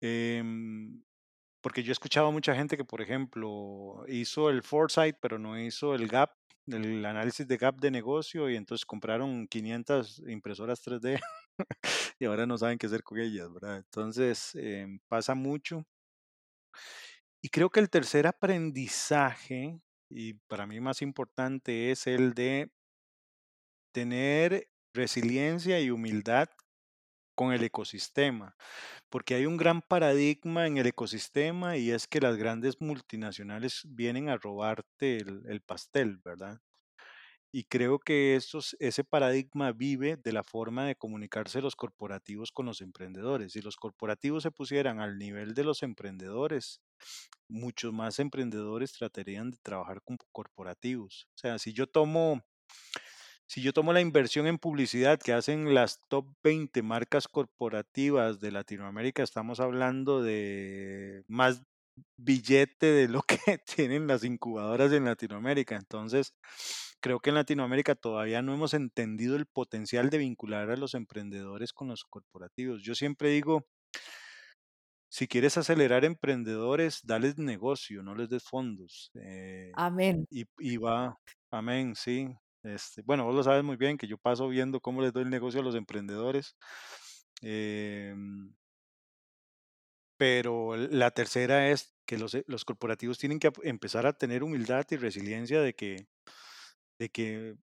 [0.00, 1.02] Em,
[1.62, 5.58] porque yo he escuchado a mucha gente que, por ejemplo, hizo el foresight, pero no
[5.60, 6.32] hizo el gap,
[6.66, 11.20] el análisis de gap de negocio y entonces compraron 500 impresoras 3D
[12.18, 13.78] y ahora no saben qué hacer con ellas, ¿verdad?
[13.78, 15.86] Entonces, em, pasa mucho.
[17.42, 22.70] Y creo que el tercer aprendizaje, y para mí más importante, es el de
[23.92, 26.48] tener resiliencia y humildad
[27.34, 28.56] con el ecosistema,
[29.10, 34.28] porque hay un gran paradigma en el ecosistema y es que las grandes multinacionales vienen
[34.30, 36.60] a robarte el, el pastel, ¿verdad?
[37.56, 42.66] Y creo que estos, ese paradigma vive de la forma de comunicarse los corporativos con
[42.66, 43.54] los emprendedores.
[43.54, 46.82] Si los corporativos se pusieran al nivel de los emprendedores,
[47.48, 51.28] muchos más emprendedores tratarían de trabajar con corporativos.
[51.34, 52.44] O sea, si yo tomo
[53.46, 58.52] si yo tomo la inversión en publicidad que hacen las top 20 marcas corporativas de
[58.52, 61.62] Latinoamérica, estamos hablando de más
[62.18, 63.38] billete de lo que
[63.76, 65.76] tienen las incubadoras en Latinoamérica.
[65.76, 66.34] Entonces,
[67.00, 71.72] creo que en Latinoamérica todavía no hemos entendido el potencial de vincular a los emprendedores
[71.72, 72.82] con los corporativos.
[72.82, 73.66] Yo siempre digo,
[75.08, 79.10] si quieres acelerar emprendedores, dales negocio, no les des fondos.
[79.14, 80.26] Eh, Amén.
[80.30, 81.18] y, y va,
[81.50, 82.28] amén, sí.
[82.62, 85.30] Este, bueno, vos lo sabes muy bien que yo paso viendo cómo les doy el
[85.30, 86.56] negocio a los emprendedores.
[87.42, 88.54] Em,
[90.16, 94.96] pero la tercera es que los, los corporativos tienen que empezar a tener humildad y
[94.96, 96.06] resiliencia de que,
[96.98, 97.56] de que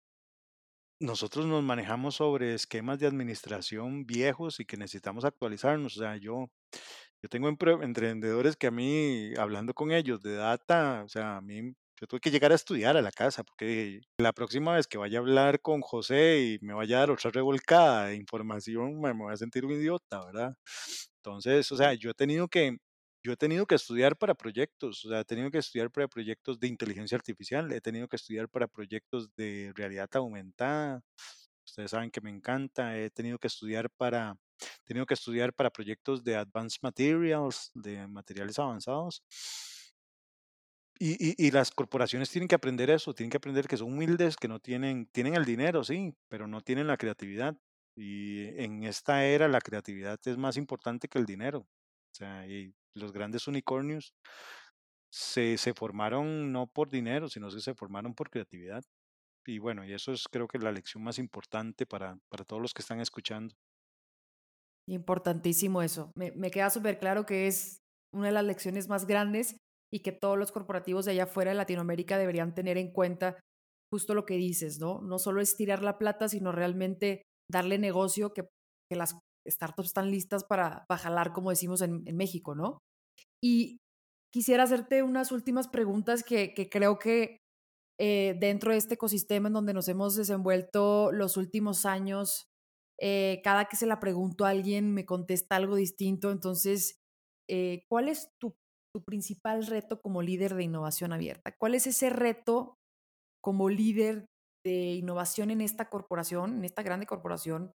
[0.99, 5.97] nosotros nos manejamos sobre esquemas de administración viejos y que necesitamos actualizarnos.
[5.97, 6.47] O sea, yo,
[7.23, 11.73] yo tengo emprendedores que a mí, hablando con ellos de data, o sea, a mí
[12.01, 15.19] yo tuve que llegar a estudiar a la casa, porque la próxima vez que vaya
[15.19, 19.33] a hablar con José y me vaya a dar otra revolcada de información, me, voy
[19.33, 20.55] a sentir un idiota, ¿verdad?
[21.17, 22.77] Entonces, o sea, yo he tenido que,
[23.23, 26.59] yo he tenido que estudiar para proyectos, o sea, he tenido que estudiar para proyectos
[26.59, 31.01] de inteligencia artificial, he tenido que estudiar para proyectos de realidad aumentada.
[31.65, 35.69] Ustedes saben que me encanta, he tenido que estudiar para, he tenido que estudiar para
[35.69, 39.23] proyectos de advanced materials, de materiales avanzados.
[40.99, 44.35] Y, y, y, las corporaciones tienen que aprender eso, tienen que aprender que son humildes,
[44.35, 47.57] que no tienen, tienen el dinero, sí, pero no tienen la creatividad.
[47.95, 51.59] Y en esta era la creatividad es más importante que el dinero.
[51.59, 54.13] O sea, y los grandes unicornios
[55.11, 58.83] se, se formaron no por dinero, sino que se formaron por creatividad.
[59.45, 62.73] Y bueno, y eso es creo que la lección más importante para, para todos los
[62.73, 63.55] que están escuchando.
[64.87, 66.11] Importantísimo eso.
[66.15, 67.79] Me, me queda súper claro que es
[68.13, 69.57] una de las lecciones más grandes
[69.91, 73.39] y que todos los corporativos de allá afuera de Latinoamérica deberían tener en cuenta
[73.91, 75.01] justo lo que dices, ¿no?
[75.01, 78.43] No solo es tirar la plata, sino realmente darle negocio que,
[78.89, 82.79] que las startups están listas para, para como decimos en, México, ¿no?
[83.43, 83.77] Y
[84.33, 87.37] quisiera hacerte unas últimas preguntas que, que creo que
[87.99, 92.47] eh, dentro de este ecosistema en donde nos hemos desenvuelto los últimos años,
[92.99, 96.31] eh, cada que se la pregunto a alguien me contesta algo distinto.
[96.31, 96.95] Entonces,
[97.49, 98.55] eh, ¿cuál es tu,
[98.93, 101.53] tu principal reto como líder de innovación abierta?
[101.59, 102.75] ¿Cuál es ese reto
[103.43, 104.25] como líder
[104.65, 107.71] de innovación en esta corporación, en esta grande corporación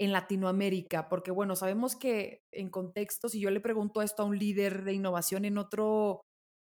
[0.00, 1.08] en Latinoamérica?
[1.08, 4.94] Porque bueno, sabemos que en contexto, si yo le pregunto esto a un líder de
[4.94, 6.22] innovación en otro,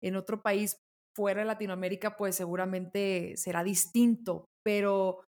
[0.01, 0.77] en otro país
[1.15, 5.23] fuera de Latinoamérica, pues seguramente será distinto, pero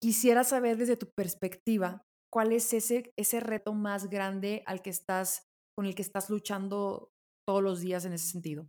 [0.00, 2.02] quisiera saber desde tu perspectiva,
[2.32, 5.42] ¿cuál es ese, ese reto más grande al que estás,
[5.76, 7.10] con el que estás luchando
[7.46, 8.68] todos los días en ese sentido?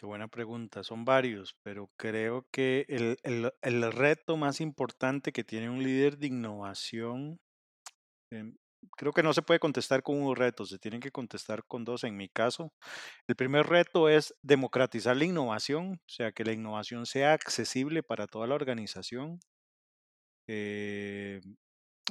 [0.00, 0.82] Qué buena pregunta.
[0.82, 6.16] Son varios, pero creo que el, el- el reto más importante que tiene un líder
[6.18, 7.38] de innovación,
[8.30, 8.56] em,
[8.96, 12.04] creo que no se puede contestar con un reto, se tienen que contestar con dos.
[12.04, 12.72] En mi caso,
[13.28, 18.26] el primer reto es democratizar la innovación, o sea, que la innovación sea accesible para
[18.28, 19.40] toda la organización.
[20.48, 21.40] eh,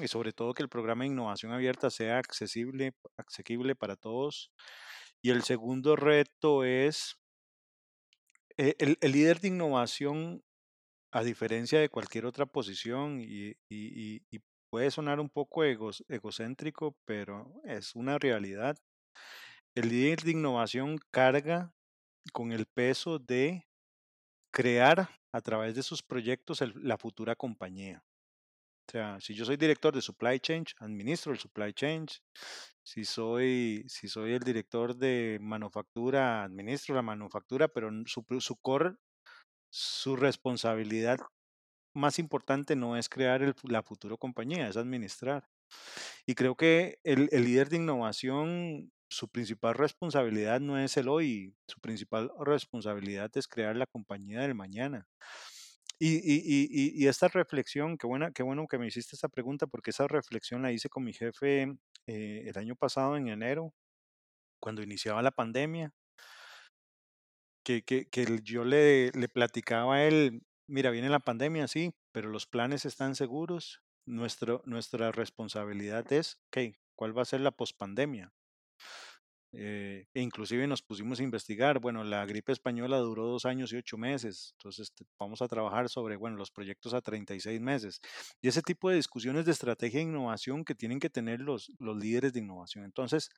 [0.02, 4.52] y sobre todo que el programa de innovación abierta sea accesible, asequible para todos.
[5.22, 7.19] Y el segundo reto es eh,
[8.80, 10.44] el, el líder de innovación,
[11.14, 13.56] a diferencia de cualquier otra posición, y,
[14.72, 18.78] puede sonar un poco egos- egocéntrico, pero es una realidad.
[19.76, 21.74] El líder de innovación carga
[22.34, 23.66] con el peso de
[24.54, 28.04] crear a través de sus proyectos la futura compañía.
[28.90, 32.08] O sea, si yo soy director de supply chain, administro el supply chain.
[32.82, 38.96] Si soy, si soy el director de manufactura, administro la manufactura, pero su, su core,
[39.70, 41.20] su responsabilidad
[41.94, 45.48] más importante no es crear el la futura compañía, es administrar.
[46.26, 51.56] Y creo que el, el líder de innovación, su principal responsabilidad no es el hoy,
[51.68, 55.08] su principal responsabilidad es crear la compañía del mañana.
[56.00, 59.68] Y, y, y, y esta reflexión, qué, buena, qué bueno que me hiciste esta pregunta,
[59.68, 61.64] porque esa reflexión la hice con mi jefe
[62.08, 63.74] eh, el año pasado, en enero,
[64.60, 65.94] cuando iniciaba la pandemia,
[67.64, 72.30] que, que, que yo le, le platicaba a él, mira, viene la pandemia, sí, pero
[72.30, 73.82] los planes están seguros.
[74.06, 78.34] Nuestro, nuestra responsabilidad es, ok, ¿cuál va a ser la pospandemia?
[79.52, 83.78] Eh, e inclusive nos pusimos a investigar, bueno, la gripe española duró dos años y
[83.78, 88.00] ocho meses, entonces vamos a trabajar sobre, bueno, los proyectos a 36 meses.
[88.42, 91.98] Y ese tipo de discusiones de estrategia e innovación que tienen que tener los, los
[91.98, 92.86] líderes de innovación.
[92.86, 93.30] Entonces,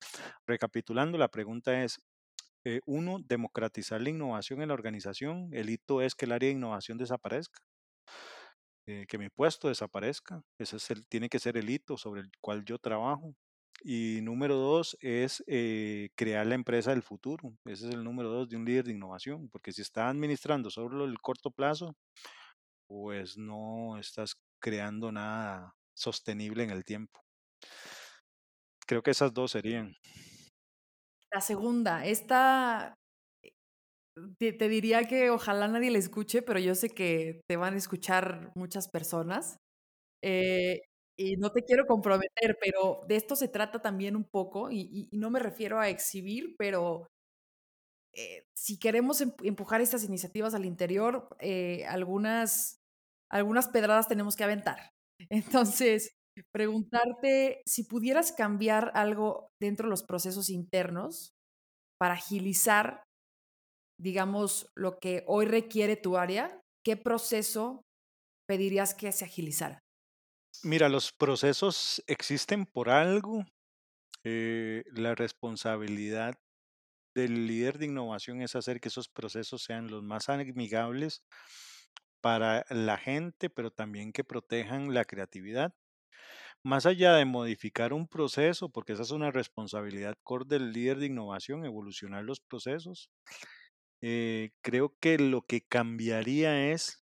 [0.45, 1.99] recapitulando, la pregunta es,
[2.63, 5.49] eh, uno, democratizar la innovación en la organización.
[5.53, 7.61] El hito es que el área de innovación desaparezca,
[8.87, 10.43] eh, que mi puesto desaparezca.
[10.59, 13.35] Ese es el, tiene que ser el hito sobre el cual yo trabajo.
[13.83, 17.57] Y número dos es eh, crear la empresa del futuro.
[17.65, 21.05] Ese es el número dos de un líder de innovación, porque si está administrando solo
[21.05, 21.95] el corto plazo,
[22.87, 27.21] pues no estás creando nada sostenible en el tiempo.
[28.85, 29.95] Creo que esas dos serían.
[31.33, 32.93] La segunda, esta
[34.37, 37.77] te, te diría que ojalá nadie la escuche, pero yo sé que te van a
[37.77, 39.57] escuchar muchas personas.
[40.23, 40.81] Eh,
[41.21, 45.29] y no te quiero comprometer, pero de esto se trata también un poco, y no
[45.31, 47.07] me refiero a exhibir, pero
[48.13, 52.79] eh, si queremos em- empujar estas iniciativas al interior, eh, algunas,
[53.29, 54.91] algunas pedradas tenemos que aventar.
[55.29, 56.11] Entonces,
[56.51, 61.31] preguntarte si pudieras cambiar algo dentro de los procesos internos
[61.99, 63.03] para agilizar,
[63.99, 67.83] digamos, lo que hoy requiere tu área, ¿qué proceso
[68.47, 69.79] pedirías que se agilizara?
[70.63, 73.45] Mira, los procesos existen por algo.
[74.25, 76.35] eh, la responsabilidad
[77.15, 81.23] del líder de innovación es hacer que esos procesos sean los más amigables
[82.21, 85.73] para la gente, pero también que protejan la creatividad.
[86.63, 91.07] Más allá de modificar un proceso, porque esa es una responsabilidad core del líder de
[91.07, 93.09] innovación, evolucionar los procesos,
[94.01, 97.00] eh, creo que lo que cambiaría es,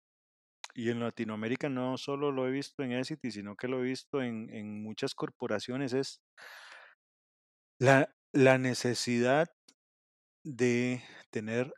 [0.76, 4.22] y en Latinoamérica no solo lo he visto en Essity, sino que lo he visto
[4.22, 6.22] en, en muchas corporaciones, es
[7.80, 9.48] la, la necesidad
[10.44, 11.74] de tener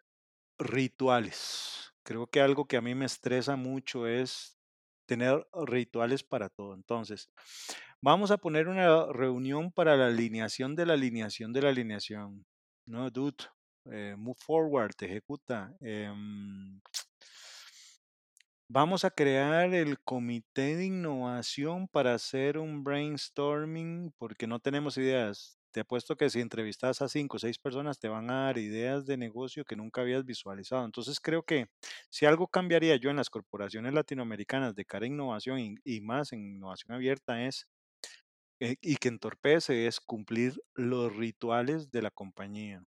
[0.59, 1.93] rituales.
[2.03, 4.59] Creo que algo que a mí me estresa mucho es
[5.07, 6.75] tener rituales para todo.
[6.75, 7.31] Entonces,
[8.01, 12.45] vamos a poner una reunión para la alineación de la alineación de la alineación.
[12.87, 13.45] No, dude,
[13.91, 15.75] eh, move forward, ejecuta.
[15.81, 16.81] em,
[18.76, 25.59] Vamos a crear el comité de innovación para hacer un brainstorming porque no tenemos ideas.
[25.69, 29.05] Te apuesto que si entrevistas a cinco o seis personas te van a dar ideas
[29.05, 30.86] de negocio que nunca habías visualizado.
[30.86, 31.67] Entonces creo que
[32.09, 36.43] si algo cambiaría yo en las corporaciones latinoamericanas de cara a innovación y, más en
[36.43, 37.67] innovación abierta es,
[38.59, 42.84] eh, y que entorpece, es cumplir los rituales de la compañía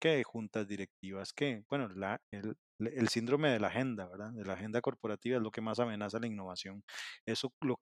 [0.00, 4.30] que juntas directivas, que, bueno, la, el, el síndrome de la agenda, ¿verdad?
[4.32, 6.84] De la agenda corporativa es lo que más amenaza la innovación.
[7.24, 7.78] Eso lo,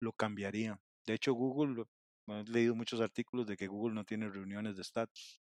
[0.00, 0.78] lo, cambiaría.
[1.06, 1.84] De hecho, Google,
[2.28, 5.40] he leído muchos artículos de que Google no tiene reuniones de estatus,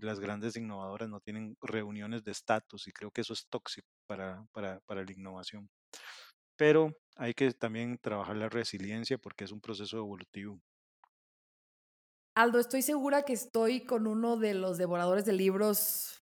[0.00, 4.46] las grandes innovadoras no tienen reuniones de estatus, y creo que eso es tóxico para,
[4.52, 5.68] para, para la innovación.
[6.56, 10.60] Pero hay que también trabajar la resiliencia porque es un proceso evolutivo.
[12.34, 16.22] Aldo, estoy segura que estoy con uno de los devoradores de libros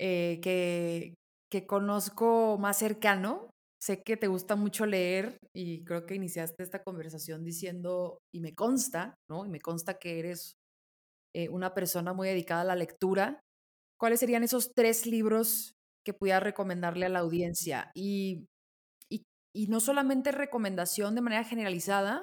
[0.00, 1.14] eh, que,
[1.50, 3.50] que conozco más cercano.
[3.80, 8.54] Sé que te gusta mucho leer y creo que iniciaste esta conversación diciendo, y me
[8.54, 9.44] consta, ¿no?
[9.46, 10.54] Y me consta que eres
[11.34, 13.40] eh, una persona muy dedicada a la lectura.
[13.98, 15.72] ¿Cuáles serían esos tres libros
[16.04, 17.90] que pudiera recomendarle a la audiencia?
[17.94, 18.46] Y,
[19.10, 19.22] y,
[19.54, 22.22] y no solamente recomendación de manera generalizada,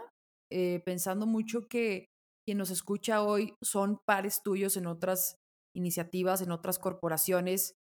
[0.51, 2.07] eh, pensando mucho que
[2.45, 5.35] quien nos escucha hoy son pares tuyos en otras
[5.75, 7.75] iniciativas, en otras corporaciones,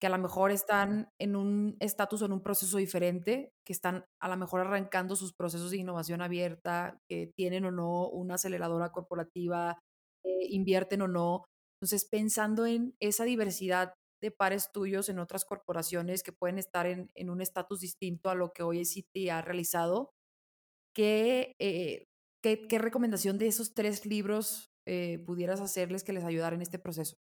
[0.00, 4.04] que a lo mejor están en un estatus o en un proceso diferente, que están
[4.20, 8.92] a lo mejor arrancando sus procesos de innovación abierta, que tienen o no una aceleradora
[8.92, 9.78] corporativa,
[10.24, 11.44] eh, invierten o no.
[11.80, 17.10] Entonces, pensando en esa diversidad de pares tuyos en otras corporaciones que pueden estar en,
[17.14, 20.10] en un estatus distinto a lo que hoy City ha realizado,
[20.94, 22.06] ¿qué, eh,
[22.42, 26.78] qué, qué recomendación de esos tres libros eh, pudieras hacerles que les ayudara en este
[26.78, 27.16] proceso?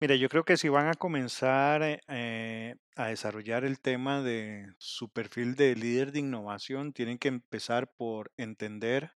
[0.00, 4.74] Mira, yo creo que si van a comenzar eh, eh, a desarrollar el tema de
[4.78, 9.12] su perfil de líder de innovación, tienen que empezar por entender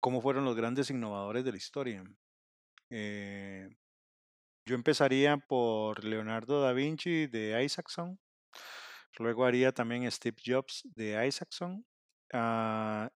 [0.00, 2.04] cómo fueron los grandes innovadores de la historia.
[2.90, 3.68] Eh,
[4.66, 8.18] yo empezaría por Leonardo da Vinci de Isaacson,
[9.18, 11.84] luego haría también Steve Jobs de Isaacson,
[12.32, 13.10] ah,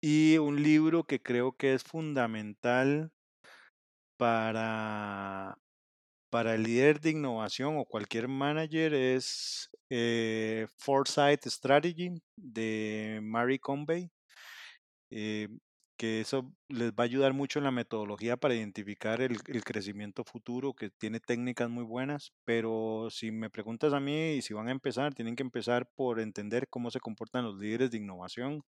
[0.00, 3.12] y un libro que creo que es fundamental
[4.16, 5.58] para,
[6.30, 14.10] para el líder de innovación o cualquier manager es eh, Foresight Strategy de Mary Convey.
[15.10, 15.48] Eh,
[15.96, 20.24] que eso les va a ayudar mucho en la metodología para identificar el, el, crecimiento
[20.24, 24.68] futuro, que tiene técnicas muy buenas, pero si me preguntas a mí y si van
[24.68, 28.62] a empezar, tienen que empezar por entender cómo se comportan los líderes de innovación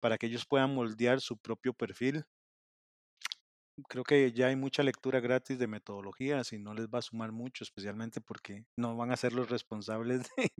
[0.00, 2.24] para que ellos puedan moldear su propio perfil
[3.88, 7.32] creo que ya hay mucha lectura gratis de metodologías y no les va a sumar
[7.32, 10.28] mucho, especialmente porque no van a ser los responsables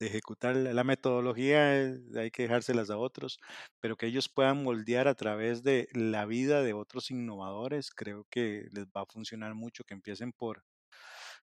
[0.00, 3.38] de, ejecutar la, la metodología, eh, hay que dejárselas a otros,
[3.80, 8.68] pero que ellos puedan moldear a través de la vida de otros innovadores, creo que
[8.72, 10.64] les va a funcionar mucho, que empiecen por,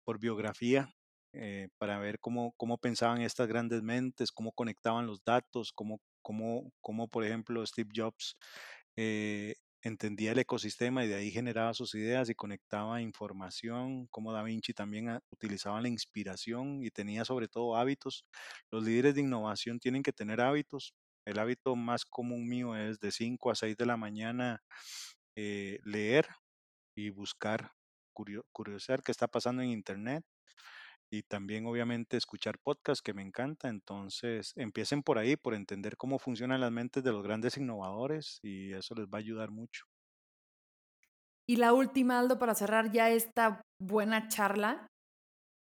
[0.03, 0.93] por biografía.
[1.33, 6.71] Eh, para ver cómo, cómo pensaban estas grandes mentes, cómo conectaban los datos, cómo, cómo,
[6.81, 8.35] cómo por ejemplo, Steve Jobs
[8.97, 14.43] eh, entendía el ecosistema y de ahí generaba sus ideas y conectaba información, como Da
[14.43, 18.25] Vinci también ah, utilizaba la inspiración y tenía sobre todo hábitos.
[18.71, 20.93] Los líderes de innovación tienen que tener hábitos.
[21.25, 24.61] El hábito más común mío es de 5 a 6 de la mañana
[25.35, 26.27] eh, leer
[26.95, 27.71] y buscar,
[28.51, 30.25] curiosidad qué está pasando en Internet
[31.11, 33.69] y también obviamente escuchar podcasts que me encanta.
[33.69, 38.73] Entonces empiecen por ahí, por entender cómo funcionan las mentes de los grandes innovadores y
[38.73, 39.85] eso les va a ayudar mucho.
[41.47, 44.87] Y la última, Aldo, para cerrar ya esta buena charla,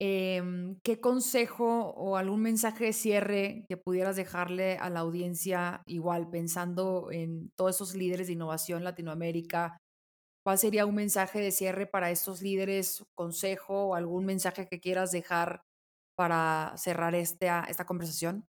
[0.00, 0.42] eh,
[0.82, 7.10] ¿qué consejo o algún mensaje de cierre que pudieras dejarle a la audiencia, igual pensando
[7.10, 9.76] en todos esos líderes de innovación Latinoamérica,
[10.46, 15.10] ¿Cuál sería un mensaje de cierre para estos líderes, consejo o algún mensaje que quieras
[15.10, 15.64] dejar
[16.14, 18.46] para cerrar esta, esta conversación?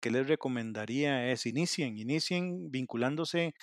[0.00, 1.32] ¿Qué les recomendaría?
[1.32, 3.54] Es inicien, inicien vinculándose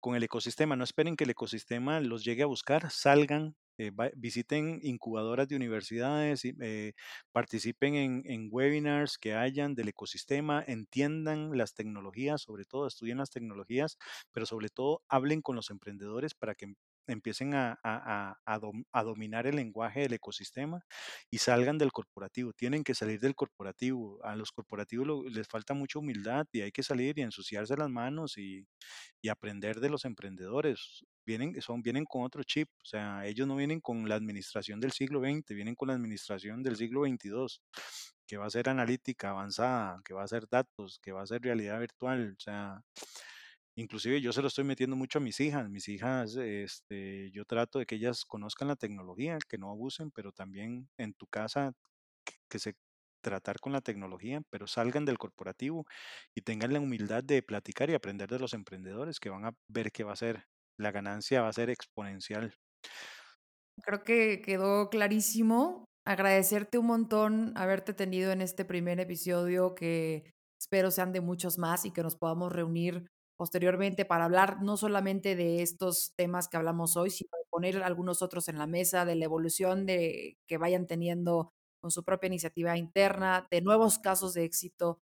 [0.00, 4.80] con el ecosistema, no esperen que el ecosistema los llegue a buscar, salgan, eh, visiten
[4.82, 6.92] incubadoras de universidades, eh,
[7.32, 13.30] participen en, en, webinars que hayan del ecosistema, entiendan las tecnologías, sobre todo estudien las
[13.30, 13.98] tecnologías,
[14.32, 16.74] pero sobre todo hablen con los emprendedores para que
[17.06, 20.80] empiecen a, a, a, dom, a, dominar el lenguaje del ecosistema
[21.30, 22.52] y salgan del corporativo.
[22.52, 24.24] Tienen que salir del corporativo.
[24.24, 27.90] A los corporativos lo, les falta mucha humildad y hay que salir y ensuciarse las
[27.90, 28.66] manos y,
[29.20, 31.04] y aprender de los emprendedores.
[31.24, 34.92] Vienen, son, vienen con otro chip, o sea, ellos no vienen con la administración del
[34.92, 37.60] siglo XX, vienen con la administración del siglo XXII,
[38.26, 41.42] que va a ser analítica avanzada, que va a ser datos, que va a ser
[41.42, 42.82] realidad virtual, o sea,
[43.78, 45.68] Inclusive yo se lo estoy metiendo mucho a mis hijas.
[45.68, 50.32] Mis hijas, este, yo trato de que ellas conozcan la tecnología, que no abusen, pero
[50.32, 51.74] también en tu casa
[52.48, 52.74] que, se
[53.22, 55.84] tratar con la tecnología, pero salgan del corporativo
[56.34, 59.90] y tengan la humildad de platicar y aprender de los emprendedores que van a ver
[59.90, 60.44] que va a ser,
[60.78, 62.54] la ganancia va a ser exponencial.
[63.82, 65.84] Creo que quedó clarísimo.
[66.06, 71.84] Agradecerte un montón haberte tenido en este primer episodio que espero sean de muchos más
[71.84, 73.06] y que nos podamos reunir
[73.36, 78.22] posteriormente para hablar no solamente de estos temas que hablamos hoy, sino de poner algunos
[78.22, 82.76] otros en la mesa, de la evolución de que vayan teniendo con su propia iniciativa
[82.76, 85.00] interna, de nuevos casos de éxito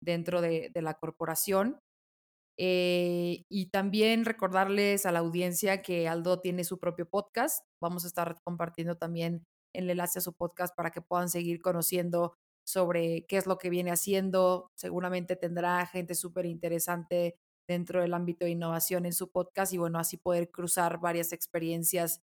[0.00, 1.78] dentro de, de la corporación.
[2.56, 7.64] Eh, y también recordarles a la audiencia que Aldo tiene su propio podcast.
[7.80, 12.36] Vamos a estar compartiendo también el enlace a su podcast para que puedan seguir conociendo
[12.64, 14.70] sobre qué es lo que viene haciendo.
[14.76, 17.36] Seguramente tendrá gente súper interesante
[17.66, 22.22] dentro del ámbito de innovación en su podcast y bueno, así poder cruzar varias experiencias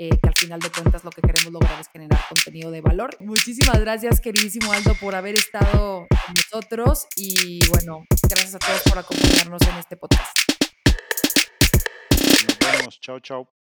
[0.00, 3.16] eh, que al final de cuentas lo que queremos lograr es generar contenido de valor.
[3.18, 8.98] Muchísimas gracias, queridísimo Aldo, por haber estado con nosotros y bueno, gracias a todos por
[8.98, 10.38] acompañarnos en este podcast.
[12.46, 13.00] Nos vemos.
[13.00, 13.57] Chao, chao.